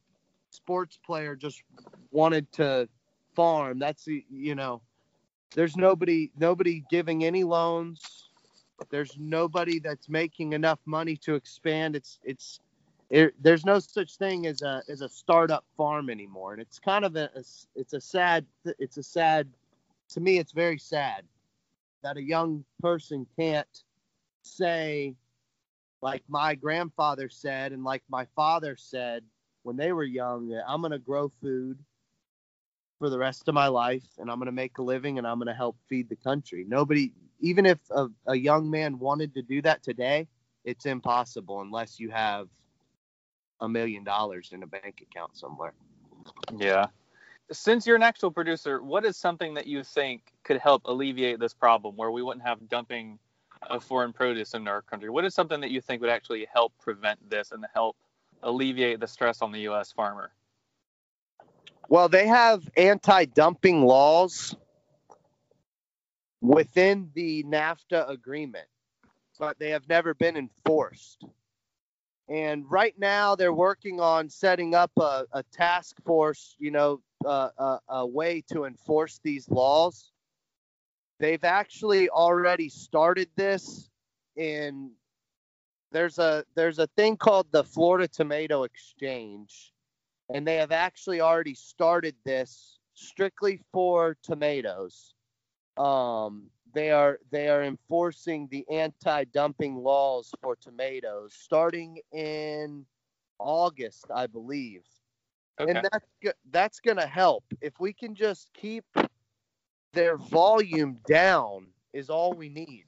sports 0.51 0.99
player 1.05 1.37
just 1.37 1.63
wanted 2.11 2.51
to 2.53 2.89
farm 3.35 3.79
that's 3.79 4.07
you 4.07 4.55
know 4.55 4.81
there's 5.55 5.77
nobody 5.77 6.31
nobody 6.39 6.85
giving 6.91 7.25
any 7.25 7.45
loans. 7.45 8.29
There's 8.91 9.17
nobody 9.19 9.79
that's 9.79 10.09
making 10.09 10.53
enough 10.53 10.79
money 10.85 11.17
to 11.19 11.35
expand. 11.35 11.97
It's 11.97 12.19
it's 12.23 12.61
it, 13.11 13.35
there's 13.43 13.65
no 13.65 13.79
such 13.79 14.17
thing 14.17 14.47
as 14.47 14.63
a 14.63 14.83
as 14.89 15.01
a 15.01 15.09
startup 15.09 15.65
farm 15.77 16.11
anymore. 16.11 16.53
And 16.53 16.61
it's 16.61 16.79
kind 16.79 17.05
of 17.05 17.17
a 17.17 17.31
it's 17.75 17.95
a 17.95 18.01
sad 18.01 18.45
it's 18.79 18.99
a 18.99 19.03
sad 19.03 19.49
to 20.11 20.21
me 20.21 20.39
it's 20.39 20.53
very 20.53 20.79
sad 20.79 21.25
that 22.03 22.17
a 22.17 22.23
young 22.23 22.65
person 22.81 23.27
can't 23.39 23.83
say 24.43 25.15
like 26.03 26.23
my 26.29 26.55
grandfather 26.55 27.29
said 27.29 27.73
and 27.73 27.85
like 27.85 28.03
my 28.09 28.27
father 28.37 28.77
said 28.77 29.25
when 29.63 29.77
they 29.77 29.93
were 29.93 30.05
young 30.05 30.59
I'm 30.67 30.81
going 30.81 30.93
to 30.93 30.99
grow 30.99 31.33
food 31.41 31.79
for 32.99 33.11
the 33.11 33.19
rest 33.19 33.49
of 33.49 33.55
my 33.55 33.69
life 33.69 34.07
and 34.19 34.31
I'm 34.31 34.39
going 34.39 34.47
to 34.47 34.53
make 34.53 34.79
a 34.79 34.83
living 34.83 35.19
and 35.19 35.27
I'm 35.27 35.39
going 35.39 35.49
to 35.49 35.55
help 35.55 35.77
feed 35.89 36.09
the 36.09 36.17
country. 36.17 36.65
Nobody 36.67 37.13
even 37.41 37.67
if 37.67 37.79
a, 37.91 38.09
a 38.27 38.35
young 38.35 38.71
man 38.71 38.99
wanted 38.99 39.35
to 39.35 39.43
do 39.43 39.61
that 39.63 39.83
today, 39.83 40.27
it's 40.65 40.87
impossible 40.87 41.61
unless 41.61 42.01
you 42.01 42.11
have 42.11 42.49
a 43.61 43.69
million 43.69 44.05
dollars 44.05 44.51
in 44.53 44.63
a 44.63 44.67
bank 44.67 45.03
account 45.03 45.37
somewhere. 45.37 45.75
yeah. 46.59 46.87
Since 47.53 47.87
you're 47.87 47.97
an 47.97 48.03
actual 48.03 48.31
producer, 48.31 48.83
what 48.83 49.05
is 49.05 49.17
something 49.17 49.55
that 49.55 49.67
you 49.67 49.85
think 49.85 50.33
could 50.43 50.59
help 50.59 50.83
alleviate 50.87 51.39
this 51.39 51.55
problem, 51.55 51.95
where 51.97 52.11
we 52.11 52.23
wouldn't 52.23 52.45
have 52.45 52.69
dumping 52.69 53.19
of 53.69 53.85
foreign 53.85 54.13
produce 54.13 54.55
in 54.55 54.67
our 54.69 54.83
country? 54.83 55.11
What 55.11 55.25
is 55.25 55.35
something 55.35 55.61
that 55.61 55.71
you 55.71 55.81
think 55.81 56.01
would 56.01 56.11
actually 56.11 56.47
help 56.53 56.73
prevent 56.79 57.31
this 57.31 57.53
and 57.53 57.65
help 57.75 57.97
alleviate 58.43 59.01
the 59.01 59.07
stress 59.07 59.43
on 59.43 59.53
the 59.53 59.61
U.S. 59.61 59.93
farmer? 59.93 60.33
Well, 61.89 62.09
they 62.09 62.27
have 62.27 62.69
anti-dumping 62.77 63.83
laws 63.83 64.57
within 66.41 67.11
the 67.15 67.45
NAFTA 67.45 68.09
agreement, 68.09 68.67
but 69.39 69.59
they 69.59 69.71
have 69.71 69.89
never 69.89 70.15
been 70.15 70.37
enforced. 70.37 71.25
And 72.29 72.69
right 72.69 72.95
now, 72.99 73.37
they're 73.37 73.53
working 73.53 74.01
on 74.01 74.29
setting 74.29 74.75
up 74.75 74.91
a, 74.99 75.27
a 75.33 75.45
task 75.45 75.97
force, 76.05 76.57
you 76.59 76.73
know, 76.73 77.01
uh, 77.25 77.51
a, 77.57 77.79
a 77.89 78.07
way 78.07 78.43
to 78.53 78.65
enforce 78.65 79.21
these 79.23 79.49
laws. 79.49 80.11
They've 81.19 81.45
actually 81.45 82.09
already 82.11 82.69
started 82.69 83.29
this 83.37 83.91
in 84.37 84.93
there's 85.93 86.19
a 86.19 86.45
there's 86.55 86.79
a 86.79 86.89
thing 86.89 87.17
called 87.17 87.47
the 87.53 87.65
Florida 87.65 88.09
Tomato 88.09 88.65
Exchange 88.65 89.73
and 90.33 90.47
they 90.47 90.57
have 90.57 90.73
actually 90.73 91.21
already 91.21 91.55
started 91.55 92.15
this 92.25 92.79
strictly 92.95 93.61
for 93.73 94.17
tomatoes. 94.23 95.15
Um, 95.77 96.51
they 96.75 96.91
are 96.91 97.19
they 97.31 97.49
are 97.49 97.63
enforcing 97.63 98.49
the 98.51 98.67
anti-dumping 98.71 99.77
laws 99.77 100.33
for 100.43 100.57
tomatoes 100.57 101.35
starting 101.35 101.99
in 102.13 102.85
August, 103.39 104.07
I 104.15 104.27
believe, 104.27 104.85
Okay. 105.61 105.73
and 105.73 105.87
that's 105.91 106.35
that's 106.51 106.81
gonna 106.81 107.07
help 107.07 107.45
if 107.61 107.79
we 107.81 107.93
can 107.93 108.15
just 108.15 108.51
keep 108.55 108.85
their 109.93 110.17
volume 110.17 110.99
down. 111.09 111.69
Is 111.93 112.11
all 112.11 112.35
we 112.35 112.51
need. 112.51 112.85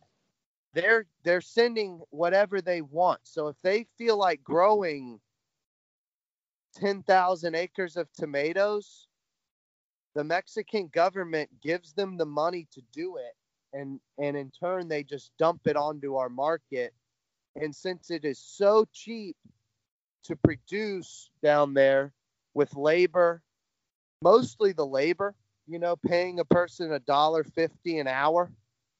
They're 0.74 1.06
they're 1.24 1.40
sending 1.40 2.02
whatever 2.10 2.60
they 2.60 2.82
want. 2.82 3.20
So 3.22 3.48
if 3.48 3.56
they 3.62 3.86
feel 3.96 4.18
like 4.18 4.44
growing 4.44 5.18
10,000 6.76 7.54
acres 7.54 7.96
of 7.96 8.12
tomatoes, 8.12 9.08
the 10.14 10.24
Mexican 10.24 10.88
government 10.88 11.50
gives 11.62 11.92
them 11.92 12.16
the 12.16 12.26
money 12.26 12.66
to 12.72 12.82
do 12.92 13.16
it. 13.16 13.34
And, 13.72 14.00
and 14.18 14.36
in 14.36 14.50
turn, 14.50 14.88
they 14.88 15.02
just 15.02 15.32
dump 15.38 15.62
it 15.66 15.76
onto 15.76 16.16
our 16.16 16.28
market. 16.28 16.94
And 17.56 17.74
since 17.74 18.10
it 18.10 18.24
is 18.24 18.38
so 18.38 18.86
cheap 18.92 19.36
to 20.24 20.36
produce 20.36 21.30
down 21.42 21.74
there 21.74 22.12
with 22.54 22.74
labor, 22.74 23.42
mostly 24.22 24.72
the 24.72 24.86
labor, 24.86 25.34
you 25.68 25.78
know, 25.78 25.96
paying 25.96 26.40
a 26.40 26.44
person 26.44 26.92
a 26.92 26.98
dollar 27.00 27.44
fifty 27.44 27.98
an 27.98 28.08
hour 28.08 28.52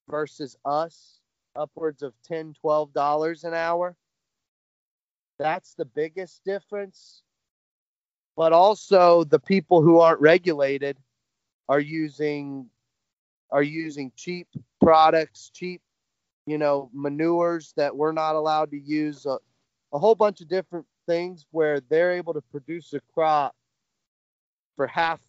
versus 0.08 0.56
us 0.64 1.20
upwards 1.56 2.02
of 2.02 2.14
ten, 2.22 2.54
twelve 2.60 2.92
dollars 2.92 3.44
an 3.44 3.54
hour. 3.54 3.96
That's 5.38 5.74
the 5.74 5.86
biggest 5.86 6.44
difference. 6.44 7.22
But 8.36 8.52
also 8.52 9.24
the 9.24 9.40
people 9.40 9.82
who 9.82 9.98
aren't 9.98 10.20
regulated 10.20 10.98
are 11.68 11.80
using 11.80 12.68
are 13.50 13.62
using 13.62 14.12
cheap 14.16 14.46
products 14.82 15.50
cheap 15.54 15.80
you 16.46 16.58
know 16.58 16.90
manures 16.92 17.72
that 17.76 17.94
we're 17.96 18.12
not 18.12 18.34
allowed 18.36 18.70
to 18.70 18.78
use 18.78 19.26
a, 19.26 19.38
a 19.92 19.98
whole 19.98 20.14
bunch 20.14 20.40
of 20.40 20.48
different 20.48 20.86
things 21.06 21.46
where 21.50 21.80
they're 21.80 22.12
able 22.12 22.34
to 22.34 22.42
produce 22.42 22.92
a 22.92 23.00
crop 23.12 23.54
for 24.76 24.86
half 24.86 25.20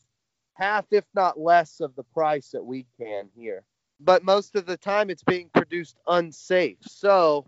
half 0.60 0.86
if 0.91 1.06
not 1.13 1.39
less 1.39 1.80
of 1.80 1.95
the 1.95 2.04
price 2.04 2.50
that 2.52 2.63
we 2.63 2.86
can 3.00 3.30
here. 3.36 3.63
But 4.00 4.24
most 4.24 4.56
of 4.56 4.65
the 4.65 4.78
time 4.78 5.10
it's 5.10 5.24
being 5.24 5.50
produced 5.54 5.98
unsafe. 6.08 6.78
So 6.82 7.45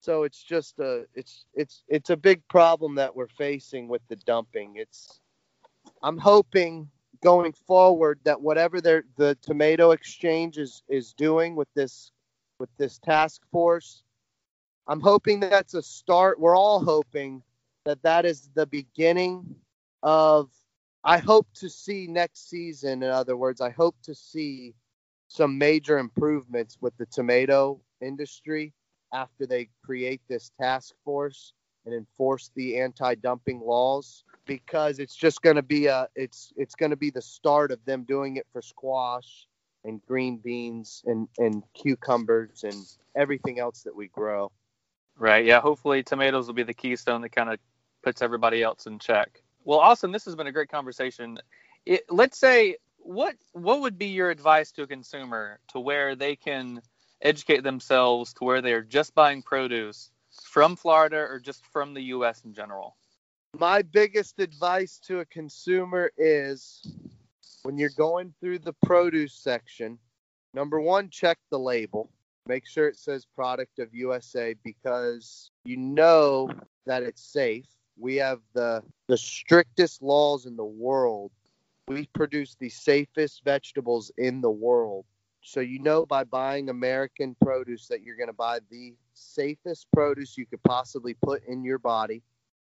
so 0.00 0.24
it's 0.24 0.42
just 0.42 0.78
a 0.80 1.04
it's 1.14 1.46
it's 1.54 1.84
it's 1.88 2.10
a 2.10 2.16
big 2.16 2.46
problem 2.48 2.94
that 2.96 3.14
we're 3.14 3.28
facing 3.28 3.88
with 3.88 4.02
the 4.08 4.16
dumping. 4.16 4.74
It's 4.76 5.20
i'm 6.02 6.18
hoping 6.18 6.88
going 7.22 7.52
forward 7.52 8.18
that 8.24 8.40
whatever 8.40 8.80
the 8.80 9.36
tomato 9.42 9.90
exchange 9.92 10.58
is 10.58 10.82
is 10.88 11.12
doing 11.12 11.54
with 11.54 11.68
this 11.74 12.12
with 12.58 12.70
this 12.78 12.98
task 12.98 13.42
force 13.50 14.02
i'm 14.86 15.00
hoping 15.00 15.40
that 15.40 15.50
that's 15.50 15.74
a 15.74 15.82
start. 15.82 16.40
We're 16.40 16.56
all 16.56 16.82
hoping 16.82 17.42
that 17.84 18.02
that 18.02 18.24
is 18.24 18.48
the 18.54 18.66
beginning 18.66 19.56
of 20.02 20.50
I 21.04 21.18
hope 21.18 21.46
to 21.54 21.68
see 21.68 22.06
next 22.06 22.48
season, 22.48 23.02
in 23.02 23.10
other 23.10 23.36
words, 23.36 23.60
I 23.60 23.70
hope 23.70 23.96
to 24.04 24.14
see 24.14 24.74
some 25.28 25.58
major 25.58 25.98
improvements 25.98 26.78
with 26.80 26.96
the 26.96 27.06
tomato 27.06 27.80
industry 28.00 28.72
after 29.12 29.46
they 29.46 29.68
create 29.84 30.20
this 30.28 30.52
task 30.60 30.94
force 31.04 31.52
and 31.84 31.94
enforce 31.94 32.50
the 32.54 32.78
anti-dumping 32.78 33.60
laws 33.60 34.24
because 34.46 34.98
it's 34.98 35.16
just 35.16 35.42
going 35.42 35.56
to 35.56 35.62
be 35.62 35.86
a 35.86 36.06
it's 36.14 36.52
it's 36.56 36.74
going 36.74 36.90
to 36.90 36.96
be 36.96 37.10
the 37.10 37.22
start 37.22 37.72
of 37.72 37.84
them 37.84 38.04
doing 38.04 38.36
it 38.36 38.46
for 38.52 38.62
squash 38.62 39.46
and 39.84 40.04
green 40.06 40.38
beans 40.38 41.02
and 41.06 41.28
and 41.38 41.62
cucumbers 41.74 42.64
and 42.64 42.86
everything 43.16 43.58
else 43.58 43.82
that 43.82 43.94
we 43.94 44.08
grow. 44.08 44.50
Right. 45.18 45.44
Yeah, 45.44 45.60
hopefully 45.60 46.02
tomatoes 46.02 46.46
will 46.46 46.54
be 46.54 46.62
the 46.62 46.74
keystone 46.74 47.20
that 47.22 47.30
kind 47.30 47.50
of 47.50 47.58
puts 48.02 48.22
everybody 48.22 48.62
else 48.62 48.86
in 48.86 48.98
check. 48.98 49.42
Well, 49.64 49.78
Austin, 49.78 50.10
this 50.10 50.24
has 50.24 50.34
been 50.34 50.46
a 50.46 50.52
great 50.52 50.68
conversation. 50.68 51.38
It, 51.86 52.02
let's 52.10 52.38
say 52.38 52.76
what 52.98 53.34
what 53.52 53.80
would 53.80 53.98
be 53.98 54.06
your 54.06 54.30
advice 54.30 54.72
to 54.72 54.82
a 54.82 54.86
consumer 54.86 55.58
to 55.68 55.80
where 55.80 56.14
they 56.14 56.36
can 56.36 56.80
educate 57.20 57.62
themselves 57.62 58.32
to 58.34 58.44
where 58.44 58.60
they 58.60 58.72
are 58.72 58.82
just 58.82 59.14
buying 59.14 59.42
produce 59.42 60.10
from 60.42 60.76
Florida 60.76 61.16
or 61.16 61.38
just 61.38 61.64
from 61.66 61.94
the 61.94 62.02
U.S. 62.02 62.42
in 62.44 62.54
general? 62.54 62.96
My 63.58 63.82
biggest 63.82 64.40
advice 64.40 64.98
to 65.06 65.20
a 65.20 65.24
consumer 65.26 66.10
is 66.16 66.94
when 67.62 67.76
you're 67.76 67.90
going 67.90 68.34
through 68.40 68.60
the 68.60 68.72
produce 68.84 69.34
section, 69.34 69.98
number 70.54 70.80
one, 70.80 71.10
check 71.10 71.38
the 71.50 71.58
label. 71.58 72.10
Make 72.46 72.66
sure 72.66 72.88
it 72.88 72.98
says 72.98 73.24
product 73.24 73.78
of 73.78 73.94
USA 73.94 74.56
because 74.64 75.50
you 75.64 75.76
know 75.76 76.50
that 76.86 77.04
it's 77.04 77.22
safe 77.22 77.66
we 77.96 78.16
have 78.16 78.40
the 78.54 78.82
the 79.08 79.16
strictest 79.16 80.02
laws 80.02 80.46
in 80.46 80.56
the 80.56 80.64
world. 80.64 81.30
We 81.88 82.06
produce 82.14 82.56
the 82.58 82.68
safest 82.68 83.42
vegetables 83.44 84.10
in 84.16 84.40
the 84.40 84.50
world. 84.50 85.04
So 85.42 85.60
you 85.60 85.80
know 85.80 86.06
by 86.06 86.24
buying 86.24 86.68
American 86.68 87.36
produce 87.42 87.88
that 87.88 88.02
you're 88.02 88.16
going 88.16 88.28
to 88.28 88.32
buy 88.32 88.60
the 88.70 88.94
safest 89.14 89.86
produce 89.92 90.38
you 90.38 90.46
could 90.46 90.62
possibly 90.62 91.14
put 91.14 91.44
in 91.46 91.64
your 91.64 91.78
body 91.78 92.22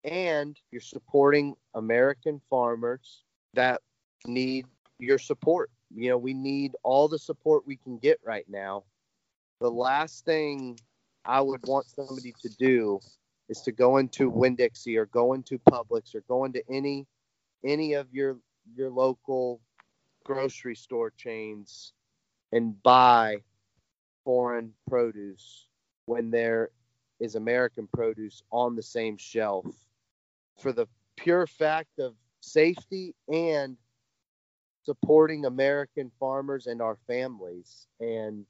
and 0.04 0.56
you're 0.70 0.80
supporting 0.80 1.54
American 1.74 2.40
farmers 2.48 3.24
that 3.54 3.83
need 4.26 4.66
your 4.98 5.18
support. 5.18 5.70
You 5.94 6.11
know, 6.11 6.18
we 6.18 6.35
need 6.35 6.76
all 6.83 7.09
the 7.09 7.18
support 7.18 7.66
we 7.66 7.76
can 7.76 7.98
get 7.98 8.20
right 8.24 8.46
now. 8.48 8.85
The 9.61 9.70
last 9.70 10.24
thing 10.24 10.78
I 11.24 11.40
would 11.40 11.66
want 11.66 11.87
somebody 11.90 12.33
to 12.42 12.48
do 12.59 13.00
is 13.50 13.60
to 13.62 13.72
go 13.72 13.98
into 13.98 14.30
Winn-Dixie 14.30 14.96
or 14.96 15.06
go 15.06 15.34
into 15.34 15.58
Publix 15.70 16.14
or 16.14 16.22
go 16.28 16.44
into 16.44 16.62
any 16.70 17.06
any 17.64 17.92
of 17.92 18.06
your 18.12 18.38
your 18.74 18.90
local 18.90 19.60
grocery 20.24 20.76
store 20.76 21.12
chains 21.16 21.92
and 22.52 22.80
buy 22.82 23.36
foreign 24.24 24.72
produce 24.88 25.66
when 26.06 26.30
there 26.30 26.70
is 27.18 27.34
American 27.34 27.88
produce 27.92 28.42
on 28.50 28.76
the 28.76 28.82
same 28.82 29.16
shelf 29.18 29.66
for 30.58 30.72
the 30.72 30.86
pure 31.16 31.46
fact 31.46 31.98
of 31.98 32.14
safety 32.40 33.14
and 33.28 33.76
supporting 34.84 35.44
American 35.44 36.10
farmers 36.18 36.66
and 36.66 36.80
our 36.80 36.96
families. 37.06 37.86
And 38.00 38.46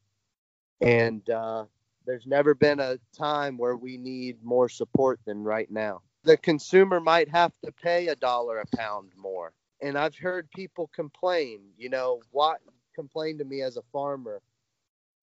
and 0.80 1.28
uh, 1.28 1.64
there's 2.06 2.26
never 2.26 2.54
been 2.54 2.80
a 2.80 2.98
time 3.16 3.58
where 3.58 3.76
we 3.76 3.96
need 3.96 4.42
more 4.42 4.68
support 4.68 5.20
than 5.26 5.42
right 5.42 5.70
now. 5.70 6.02
The 6.24 6.36
consumer 6.36 7.00
might 7.00 7.28
have 7.28 7.52
to 7.64 7.72
pay 7.72 8.08
a 8.08 8.16
dollar 8.16 8.60
a 8.60 8.76
pound 8.76 9.12
more. 9.16 9.52
And 9.82 9.96
I've 9.96 10.16
heard 10.16 10.50
people 10.50 10.90
complain, 10.94 11.60
you 11.78 11.88
know, 11.88 12.20
what 12.30 12.60
complain 12.94 13.38
to 13.38 13.44
me 13.44 13.62
as 13.62 13.76
a 13.76 13.82
farmer, 13.92 14.42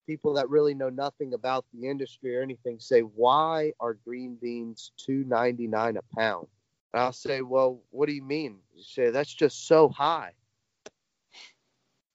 people 0.07 0.33
that 0.33 0.49
really 0.49 0.73
know 0.73 0.89
nothing 0.89 1.33
about 1.33 1.65
the 1.73 1.87
industry 1.87 2.35
or 2.35 2.41
anything 2.41 2.79
say, 2.79 3.01
why 3.01 3.73
are 3.79 3.93
green 3.93 4.35
beans 4.41 4.91
two 4.97 5.23
ninety 5.27 5.67
nine 5.67 5.97
a 5.97 6.15
pound? 6.15 6.47
And 6.93 7.01
I'll 7.01 7.13
say, 7.13 7.41
well, 7.41 7.81
what 7.91 8.07
do 8.07 8.13
you 8.13 8.23
mean? 8.23 8.57
You 8.75 8.83
say 8.83 9.11
that's 9.11 9.33
just 9.33 9.67
so 9.67 9.89
high. 9.89 10.31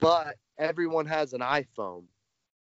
But 0.01 0.37
everyone 0.59 1.07
has 1.07 1.33
an 1.33 1.41
iPhone. 1.41 2.05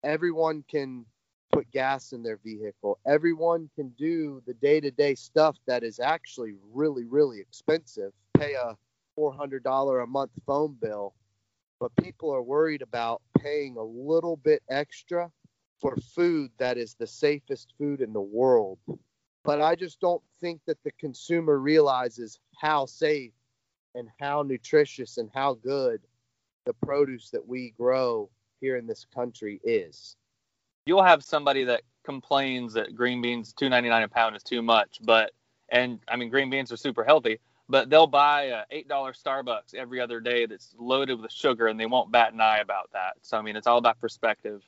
Everyone 0.03 0.63
can 0.69 1.05
put 1.51 1.69
gas 1.71 2.13
in 2.13 2.23
their 2.23 2.37
vehicle. 2.37 2.99
Everyone 3.05 3.69
can 3.75 3.89
do 3.97 4.41
the 4.45 4.53
day 4.55 4.79
to 4.79 4.91
day 4.91 5.15
stuff 5.15 5.57
that 5.67 5.83
is 5.83 5.99
actually 5.99 6.55
really, 6.73 7.05
really 7.05 7.39
expensive. 7.39 8.13
Pay 8.37 8.53
a 8.53 8.77
$400 9.17 10.03
a 10.03 10.07
month 10.07 10.31
phone 10.45 10.77
bill, 10.81 11.13
but 11.79 11.95
people 12.01 12.33
are 12.33 12.41
worried 12.41 12.81
about 12.81 13.21
paying 13.39 13.77
a 13.77 13.83
little 13.83 14.37
bit 14.37 14.63
extra 14.69 15.31
for 15.79 15.95
food 15.97 16.51
that 16.57 16.77
is 16.77 16.95
the 16.95 17.07
safest 17.07 17.73
food 17.77 18.01
in 18.01 18.13
the 18.13 18.21
world. 18.21 18.77
But 19.43 19.61
I 19.61 19.75
just 19.75 19.99
don't 19.99 20.21
think 20.39 20.61
that 20.67 20.77
the 20.83 20.91
consumer 20.99 21.57
realizes 21.57 22.39
how 22.57 22.85
safe 22.85 23.33
and 23.95 24.07
how 24.19 24.43
nutritious 24.43 25.17
and 25.17 25.29
how 25.33 25.55
good 25.55 26.01
the 26.65 26.73
produce 26.85 27.31
that 27.31 27.45
we 27.45 27.73
grow 27.77 28.29
here 28.59 28.77
in 28.77 28.85
this 28.85 29.05
country 29.13 29.59
is 29.63 30.15
you'll 30.85 31.03
have 31.03 31.23
somebody 31.23 31.63
that 31.65 31.81
complains 32.03 32.73
that 32.73 32.95
green 32.95 33.21
beans 33.21 33.53
2.99 33.53 34.03
a 34.03 34.07
pound 34.07 34.35
is 34.35 34.43
too 34.43 34.61
much, 34.61 34.99
but 35.03 35.31
and 35.69 35.99
I 36.07 36.15
mean 36.15 36.29
green 36.29 36.49
beans 36.49 36.71
are 36.71 36.77
super 36.77 37.03
healthy, 37.03 37.39
but 37.69 37.89
they'll 37.89 38.07
buy 38.07 38.43
a 38.43 38.63
eight 38.71 38.87
dollar 38.87 39.13
Starbucks 39.13 39.73
every 39.73 39.99
other 39.99 40.19
day 40.19 40.45
that's 40.45 40.75
loaded 40.77 41.19
with 41.21 41.31
sugar, 41.31 41.67
and 41.67 41.79
they 41.79 41.85
won't 41.85 42.11
bat 42.11 42.33
an 42.33 42.41
eye 42.41 42.59
about 42.59 42.89
that. 42.93 43.13
So 43.21 43.37
I 43.37 43.41
mean, 43.41 43.55
it's 43.55 43.67
all 43.67 43.77
about 43.77 43.99
perspective. 43.99 44.63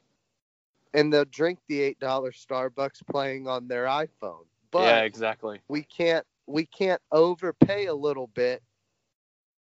And 0.95 1.11
they'll 1.11 1.25
drink 1.25 1.59
the 1.67 1.81
eight 1.81 1.99
dollar 1.99 2.31
Starbucks 2.31 3.05
playing 3.09 3.47
on 3.47 3.67
their 3.67 3.85
iPhone. 3.85 4.45
But 4.71 4.83
yeah, 4.83 5.01
exactly. 5.01 5.59
We 5.67 5.83
can't 5.83 6.25
we 6.45 6.65
can't 6.65 7.01
overpay 7.11 7.87
a 7.87 7.95
little 7.95 8.27
bit 8.27 8.61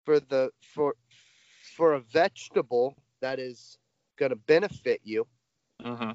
for 0.05 0.19
the 0.19 0.51
for 0.61 0.95
for 1.75 1.93
a 1.93 1.99
vegetable 2.01 2.95
that 3.21 3.39
is 3.39 3.77
going 4.17 4.31
to 4.31 4.35
benefit 4.35 4.99
you. 5.03 5.25
Mm-hmm 5.83 6.11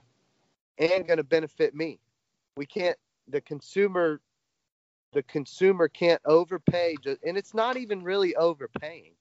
and 0.79 1.07
going 1.07 1.19
to 1.19 1.25
benefit 1.25 1.75
me. 1.75 2.01
We 2.57 2.67
can't 2.67 2.97
the 3.29 3.41
consumer 3.41 4.21
the 5.13 5.23
consumer 5.25 5.89
can't 5.89 6.21
overpay 6.27 6.97
and 7.25 7.39
it's 7.39 7.55
not 7.55 7.77
even 7.77 8.03
really 8.03 8.35
overpaying. 8.37 9.13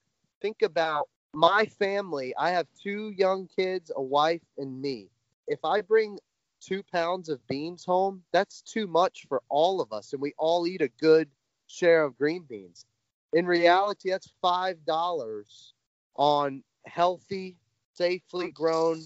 Think 0.41 0.62
about 0.62 1.10
my 1.34 1.65
family. 1.65 2.34
I 2.38 2.50
have 2.52 2.68
two 2.82 3.12
young 3.18 3.48
kids, 3.48 3.91
a 3.96 4.02
wife, 4.02 4.41
and 4.58 4.82
me. 4.82 5.10
If 5.48 5.60
I 5.63 5.82
bring 5.82 6.20
two 6.62 6.84
pounds 6.91 7.30
of 7.30 7.46
beans 7.48 7.86
home, 7.86 8.24
that's 8.32 8.62
too 8.62 8.88
much 8.88 9.26
for 9.30 9.41
all 9.50 9.82
of 9.82 9.94
us, 9.94 10.13
and 10.13 10.22
we 10.22 10.34
all 10.38 10.68
eat 10.68 10.82
a 10.82 10.89
good 11.00 11.30
share 11.68 12.04
of 12.04 12.18
green 12.18 12.44
beans. 12.44 12.86
in 13.34 13.46
reality, 13.46 14.10
that's 14.12 14.32
five 14.41 14.84
dollars 14.86 15.74
on 16.15 16.63
healthy, 16.86 17.58
safely 17.94 18.52
grown, 18.52 19.02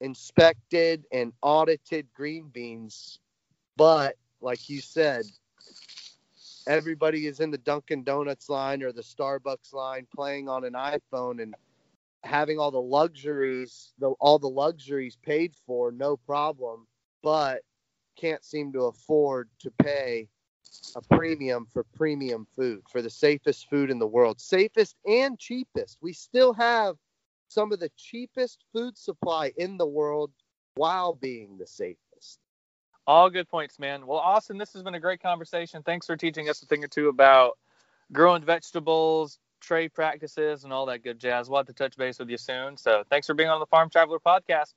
inspected, 0.00 1.04
and 1.12 1.32
audited 1.42 2.06
green 2.14 2.48
beans. 2.48 3.18
But 3.76 4.16
like 4.40 4.68
you 4.68 4.80
said, 4.80 5.24
everybody 6.66 7.26
is 7.26 7.40
in 7.40 7.50
the 7.50 7.58
Dunkin' 7.58 8.04
Donuts 8.04 8.48
line 8.48 8.82
or 8.82 8.92
the 8.92 9.02
Starbucks 9.02 9.72
line 9.72 10.06
playing 10.14 10.48
on 10.48 10.64
an 10.64 10.74
iPhone 10.74 11.42
and 11.42 11.54
having 12.24 12.58
all 12.58 12.70
the 12.70 12.80
luxuries, 12.80 13.92
the, 13.98 14.10
all 14.20 14.38
the 14.38 14.48
luxuries 14.48 15.16
paid 15.22 15.54
for, 15.66 15.90
no 15.92 16.16
problem, 16.16 16.86
but 17.22 17.62
can't 18.16 18.44
seem 18.44 18.72
to 18.72 18.82
afford 18.82 19.48
to 19.60 19.70
pay 19.70 20.28
a 20.96 21.00
premium 21.16 21.66
for 21.72 21.84
premium 21.96 22.46
food, 22.56 22.82
for 22.90 23.00
the 23.00 23.10
safest 23.10 23.68
food 23.70 23.90
in 23.90 23.98
the 23.98 24.06
world, 24.06 24.40
safest 24.40 24.96
and 25.06 25.38
cheapest. 25.38 25.98
We 26.02 26.12
still 26.12 26.52
have 26.54 26.96
some 27.48 27.72
of 27.72 27.80
the 27.80 27.90
cheapest 27.96 28.64
food 28.72 28.96
supply 28.96 29.52
in 29.56 29.76
the 29.76 29.86
world 29.86 30.30
while 30.74 31.14
being 31.14 31.58
the 31.58 31.66
safest. 31.66 32.38
All 33.06 33.30
good 33.30 33.48
points, 33.48 33.78
man. 33.78 34.06
Well, 34.06 34.18
Austin, 34.18 34.58
this 34.58 34.72
has 34.74 34.82
been 34.82 34.94
a 34.94 35.00
great 35.00 35.22
conversation. 35.22 35.82
Thanks 35.82 36.06
for 36.06 36.16
teaching 36.16 36.48
us 36.48 36.62
a 36.62 36.66
thing 36.66 36.84
or 36.84 36.88
two 36.88 37.08
about 37.08 37.58
growing 38.12 38.44
vegetables, 38.44 39.38
trade 39.60 39.94
practices, 39.94 40.64
and 40.64 40.72
all 40.72 40.86
that 40.86 41.02
good 41.02 41.18
jazz. 41.18 41.48
We'll 41.48 41.58
have 41.58 41.66
to 41.66 41.72
touch 41.72 41.96
base 41.96 42.18
with 42.18 42.28
you 42.28 42.36
soon. 42.36 42.76
So 42.76 43.04
thanks 43.08 43.26
for 43.26 43.34
being 43.34 43.48
on 43.48 43.60
the 43.60 43.66
Farm 43.66 43.88
Traveler 43.88 44.18
podcast. 44.18 44.74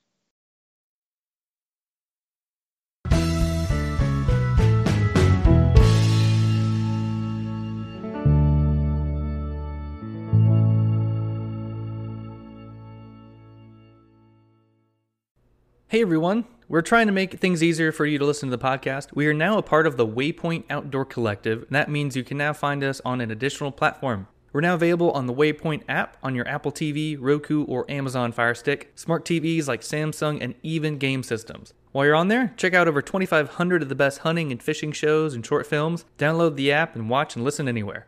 Hey 15.92 16.00
everyone, 16.00 16.46
we're 16.70 16.80
trying 16.80 17.06
to 17.08 17.12
make 17.12 17.38
things 17.38 17.62
easier 17.62 17.92
for 17.92 18.06
you 18.06 18.16
to 18.16 18.24
listen 18.24 18.48
to 18.48 18.56
the 18.56 18.64
podcast. 18.64 19.08
We 19.12 19.26
are 19.26 19.34
now 19.34 19.58
a 19.58 19.62
part 19.62 19.86
of 19.86 19.98
the 19.98 20.06
Waypoint 20.06 20.64
Outdoor 20.70 21.04
Collective, 21.04 21.64
and 21.64 21.72
that 21.72 21.90
means 21.90 22.16
you 22.16 22.24
can 22.24 22.38
now 22.38 22.54
find 22.54 22.82
us 22.82 23.02
on 23.04 23.20
an 23.20 23.30
additional 23.30 23.70
platform. 23.70 24.26
We're 24.54 24.62
now 24.62 24.72
available 24.72 25.10
on 25.10 25.26
the 25.26 25.34
Waypoint 25.34 25.82
app 25.90 26.16
on 26.22 26.34
your 26.34 26.48
Apple 26.48 26.72
TV, 26.72 27.18
Roku, 27.20 27.64
or 27.64 27.84
Amazon 27.90 28.32
Fire 28.32 28.54
Stick, 28.54 28.90
smart 28.94 29.26
TVs 29.26 29.68
like 29.68 29.82
Samsung, 29.82 30.38
and 30.40 30.54
even 30.62 30.96
game 30.96 31.22
systems. 31.22 31.74
While 31.90 32.06
you're 32.06 32.14
on 32.14 32.28
there, 32.28 32.54
check 32.56 32.72
out 32.72 32.88
over 32.88 33.02
2,500 33.02 33.82
of 33.82 33.90
the 33.90 33.94
best 33.94 34.20
hunting 34.20 34.50
and 34.50 34.62
fishing 34.62 34.92
shows 34.92 35.34
and 35.34 35.44
short 35.44 35.66
films. 35.66 36.06
Download 36.16 36.56
the 36.56 36.72
app 36.72 36.96
and 36.96 37.10
watch 37.10 37.36
and 37.36 37.44
listen 37.44 37.68
anywhere. 37.68 38.06